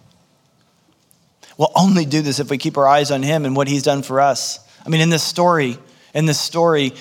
We'll 1.58 1.72
only 1.76 2.06
do 2.06 2.22
this 2.22 2.40
if 2.40 2.48
we 2.50 2.56
keep 2.56 2.78
our 2.78 2.86
eyes 2.86 3.10
on 3.10 3.22
Him 3.22 3.44
and 3.44 3.54
what 3.54 3.68
He's 3.68 3.82
done 3.82 4.02
for 4.02 4.20
us. 4.20 4.58
I 4.86 4.88
mean, 4.88 5.02
in 5.02 5.10
this 5.10 5.22
story, 5.22 5.78
in 6.14 6.26
this 6.26 6.40
story, 6.40 6.92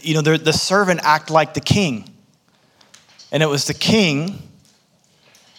you 0.00 0.14
know, 0.14 0.22
the 0.22 0.52
servant 0.52 1.00
act 1.02 1.30
like 1.30 1.54
the 1.54 1.60
king. 1.60 2.08
And 3.32 3.42
it 3.42 3.46
was 3.46 3.66
the 3.66 3.74
king 3.74 4.38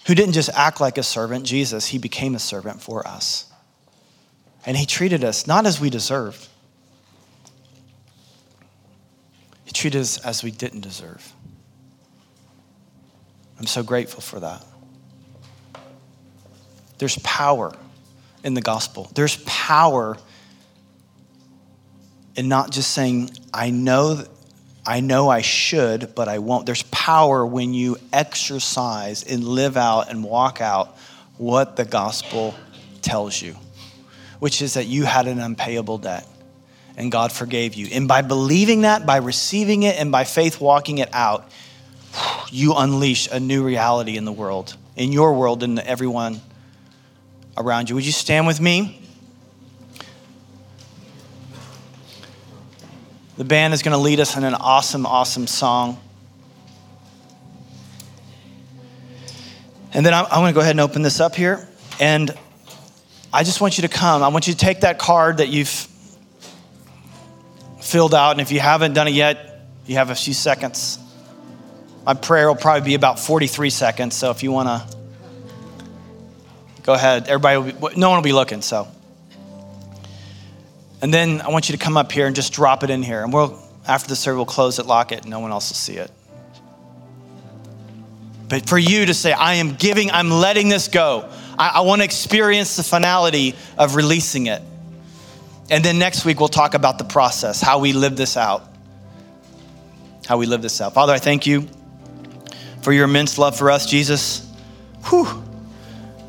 who 0.08 0.16
didn't 0.16 0.34
just 0.34 0.50
act 0.54 0.80
like 0.80 0.98
a 0.98 1.04
servant, 1.04 1.46
Jesus, 1.46 1.88
he 1.88 1.98
became 1.98 2.36
a 2.36 2.40
servant 2.40 2.82
for 2.82 3.06
us. 3.08 3.52
And 4.66 4.78
he 4.78 4.86
treated 4.86 5.24
us 5.24 5.48
not 5.48 5.66
as 5.66 5.80
we 5.80 5.90
deserved, 5.90 6.48
he 9.66 9.72
treated 9.72 10.02
us 10.02 10.18
as 10.20 10.44
we 10.44 10.52
didn't 10.52 10.82
deserve. 10.82 11.34
I'm 13.60 13.68
so 13.68 13.84
grateful 13.84 14.22
for 14.22 14.40
that. 14.42 14.64
There's 16.98 17.18
power 17.20 17.76
in 18.44 18.54
the 18.54 18.62
gospel. 18.62 19.10
There's 19.16 19.38
power 19.46 20.18
in 22.36 22.48
not 22.48 22.72
just 22.72 22.92
saying, 22.92 23.30
I 23.54 23.70
know, 23.70 24.24
I 24.86 25.00
know 25.00 25.30
I 25.30 25.42
should, 25.42 26.14
but 26.16 26.28
I 26.28 26.40
won't. 26.40 26.66
There's 26.66 26.84
power 26.84 27.46
when 27.46 27.74
you 27.74 27.98
exercise 28.12 29.24
and 29.24 29.44
live 29.44 29.78
out 29.78 30.10
and 30.10 30.24
walk 30.24 30.62
out 30.62 30.98
what 31.38 31.76
the 31.76 31.86
gospel 31.86 32.54
tells 33.02 33.42
you, 33.42 33.56
which 34.40 34.62
is 34.62 34.74
that 34.76 34.86
you 34.86 35.04
had 35.06 35.28
an 35.28 35.40
unpayable 35.40 35.98
debt. 35.98 36.28
and 36.98 37.12
God 37.12 37.32
forgave 37.32 37.76
you. 37.76 37.88
And 37.92 38.08
by 38.08 38.22
believing 38.22 38.82
that, 38.82 39.06
by 39.06 39.18
receiving 39.18 39.84
it, 39.84 40.00
and 40.00 40.12
by 40.12 40.24
faith 40.24 40.62
walking 40.62 41.00
it 41.00 41.10
out, 41.14 41.50
you 42.50 42.74
unleash 42.74 43.28
a 43.30 43.40
new 43.40 43.64
reality 43.64 44.18
in 44.18 44.26
the 44.26 44.32
world, 44.32 44.76
in 44.96 45.12
your 45.12 45.34
world, 45.34 45.64
and 45.64 45.80
everyone 45.80 46.40
around 47.58 47.90
you. 47.90 47.96
Would 47.96 48.06
you 48.06 48.12
stand 48.12 48.48
with 48.48 48.62
me? 48.62 49.02
The 53.38 53.44
band 53.44 53.74
is 53.74 53.82
going 53.82 53.92
to 53.92 53.98
lead 53.98 54.20
us 54.20 54.38
in 54.38 54.46
an 54.46 54.54
awesome, 54.54 55.06
awesome 55.06 55.48
song. 55.48 56.00
And 59.94 60.06
then 60.06 60.14
I'm, 60.14 60.26
I'm 60.26 60.40
going 60.42 60.54
to 60.54 60.54
go 60.54 60.62
ahead 60.62 60.72
and 60.72 60.80
open 60.80 61.02
this 61.02 61.20
up 61.20 61.36
here. 61.36 61.68
And 62.00 62.32
I 63.34 63.44
just 63.44 63.60
want 63.60 63.78
you 63.78 63.82
to 63.82 63.90
come. 63.90 64.24
I 64.24 64.30
want 64.30 64.48
you 64.48 64.54
to 64.54 64.60
take 64.60 64.82
that 64.82 65.00
card 65.00 65.38
that 65.38 65.50
you've 65.50 65.88
filled 67.82 68.16
out. 68.16 68.32
And 68.32 68.42
if 68.42 68.52
you 68.54 68.62
haven't 68.62 68.94
done 68.94 69.10
it 69.10 69.14
yet, 69.14 69.62
you 69.86 69.96
have 69.96 70.10
a 70.10 70.16
few 70.16 70.34
seconds. 70.34 70.98
My 72.06 72.14
prayer 72.14 72.48
will 72.48 72.56
probably 72.56 72.86
be 72.86 72.96
about 72.96 73.20
43 73.20 73.70
seconds. 73.70 74.16
So 74.16 74.32
if 74.32 74.44
you 74.44 74.52
want 74.52 74.70
to 74.70 74.98
go 76.84 76.94
ahead, 76.94 77.28
everybody, 77.28 77.74
be, 77.74 77.96
no 77.98 78.10
one 78.10 78.20
will 78.20 78.24
be 78.24 78.34
looking. 78.34 78.62
So. 78.62 78.88
And 81.06 81.14
then 81.14 81.40
I 81.42 81.50
want 81.50 81.70
you 81.70 81.78
to 81.78 81.78
come 81.78 81.98
up 81.98 82.12
here 82.12 82.26
and 82.26 82.36
just 82.36 82.52
drop 82.52 82.84
it 82.84 82.90
in 82.90 83.04
here. 83.04 83.24
And 83.24 83.32
we'll, 83.32 83.62
after 83.88 84.10
the 84.10 84.16
service, 84.16 84.38
we'll 84.38 84.46
close 84.48 84.80
it, 84.80 84.88
lock 84.88 85.12
it, 85.12 85.22
and 85.22 85.30
no 85.30 85.40
one 85.40 85.52
else 85.52 85.70
will 85.70 85.76
see 85.76 85.98
it. 85.98 86.10
But 88.50 88.68
for 88.68 88.80
you 88.80 89.06
to 89.06 89.14
say, 89.14 89.32
I 89.32 89.54
am 89.54 89.76
giving, 89.76 90.10
I'm 90.10 90.32
letting 90.32 90.68
this 90.68 90.88
go. 90.88 91.30
I, 91.60 91.74
I 91.76 91.80
want 91.82 92.02
to 92.02 92.06
experience 92.06 92.76
the 92.76 92.82
finality 92.82 93.54
of 93.78 93.94
releasing 93.94 94.48
it. 94.48 94.64
And 95.70 95.86
then 95.86 96.00
next 96.00 96.26
week, 96.26 96.40
we'll 96.40 96.50
talk 96.50 96.74
about 96.74 96.98
the 96.98 97.04
process, 97.04 97.62
how 97.62 97.78
we 97.78 97.94
live 97.94 98.18
this 98.18 98.36
out. 98.36 98.68
How 100.26 100.40
we 100.40 100.48
live 100.48 100.64
this 100.64 100.82
out. 100.82 100.96
Father, 100.96 101.14
I 101.14 101.20
thank 101.20 101.46
you 101.46 101.68
for 102.82 102.92
your 102.92 103.06
immense 103.06 103.38
love 103.38 103.56
for 103.56 103.70
us, 103.70 103.86
Jesus. 103.86 104.52
Whew, 105.10 105.26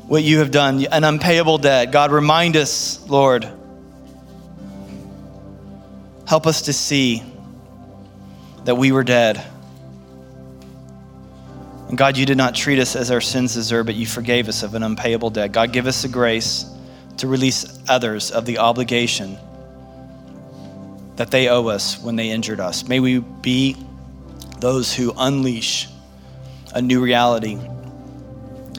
what 0.05 0.21
you 0.21 0.37
have 0.37 0.51
done, 0.51 0.85
an 0.85 1.03
unpayable 1.03 1.57
debt. 1.57 1.91
God, 1.91 2.11
remind 2.11 2.55
us, 2.55 3.03
Lord. 3.09 3.51
Help 6.27 6.45
us 6.45 6.63
to 6.63 6.73
see 6.73 7.23
that 8.65 8.75
we 8.75 8.91
were 8.91 9.03
dead 9.03 9.43
and 11.87 11.97
God, 11.97 12.17
you 12.17 12.25
did 12.25 12.37
not 12.37 12.53
treat 12.53 12.79
us 12.79 12.95
as 12.95 13.11
our 13.11 13.21
sins 13.21 13.53
deserve, 13.53 13.85
but 13.85 13.95
you 13.95 14.05
forgave 14.05 14.49
us 14.49 14.63
of 14.63 14.75
an 14.75 14.83
unpayable 14.83 15.29
debt. 15.29 15.53
God, 15.53 15.71
give 15.71 15.87
us 15.87 16.01
the 16.01 16.09
grace 16.09 16.65
to 17.17 17.27
release 17.27 17.79
others 17.87 18.29
of 18.29 18.45
the 18.45 18.57
obligation 18.57 19.37
that 21.15 21.31
they 21.31 21.47
owe 21.47 21.67
us 21.67 21.97
when 22.01 22.15
they 22.15 22.29
injured 22.29 22.59
us. 22.59 22.87
May 22.87 22.99
we 22.99 23.19
be 23.19 23.77
those 24.59 24.93
who 24.93 25.13
unleash 25.17 25.87
a 26.73 26.81
new 26.81 27.01
reality 27.01 27.57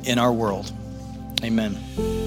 in 0.04 0.18
our 0.18 0.32
world. 0.32 0.70
Amen. 1.42 2.17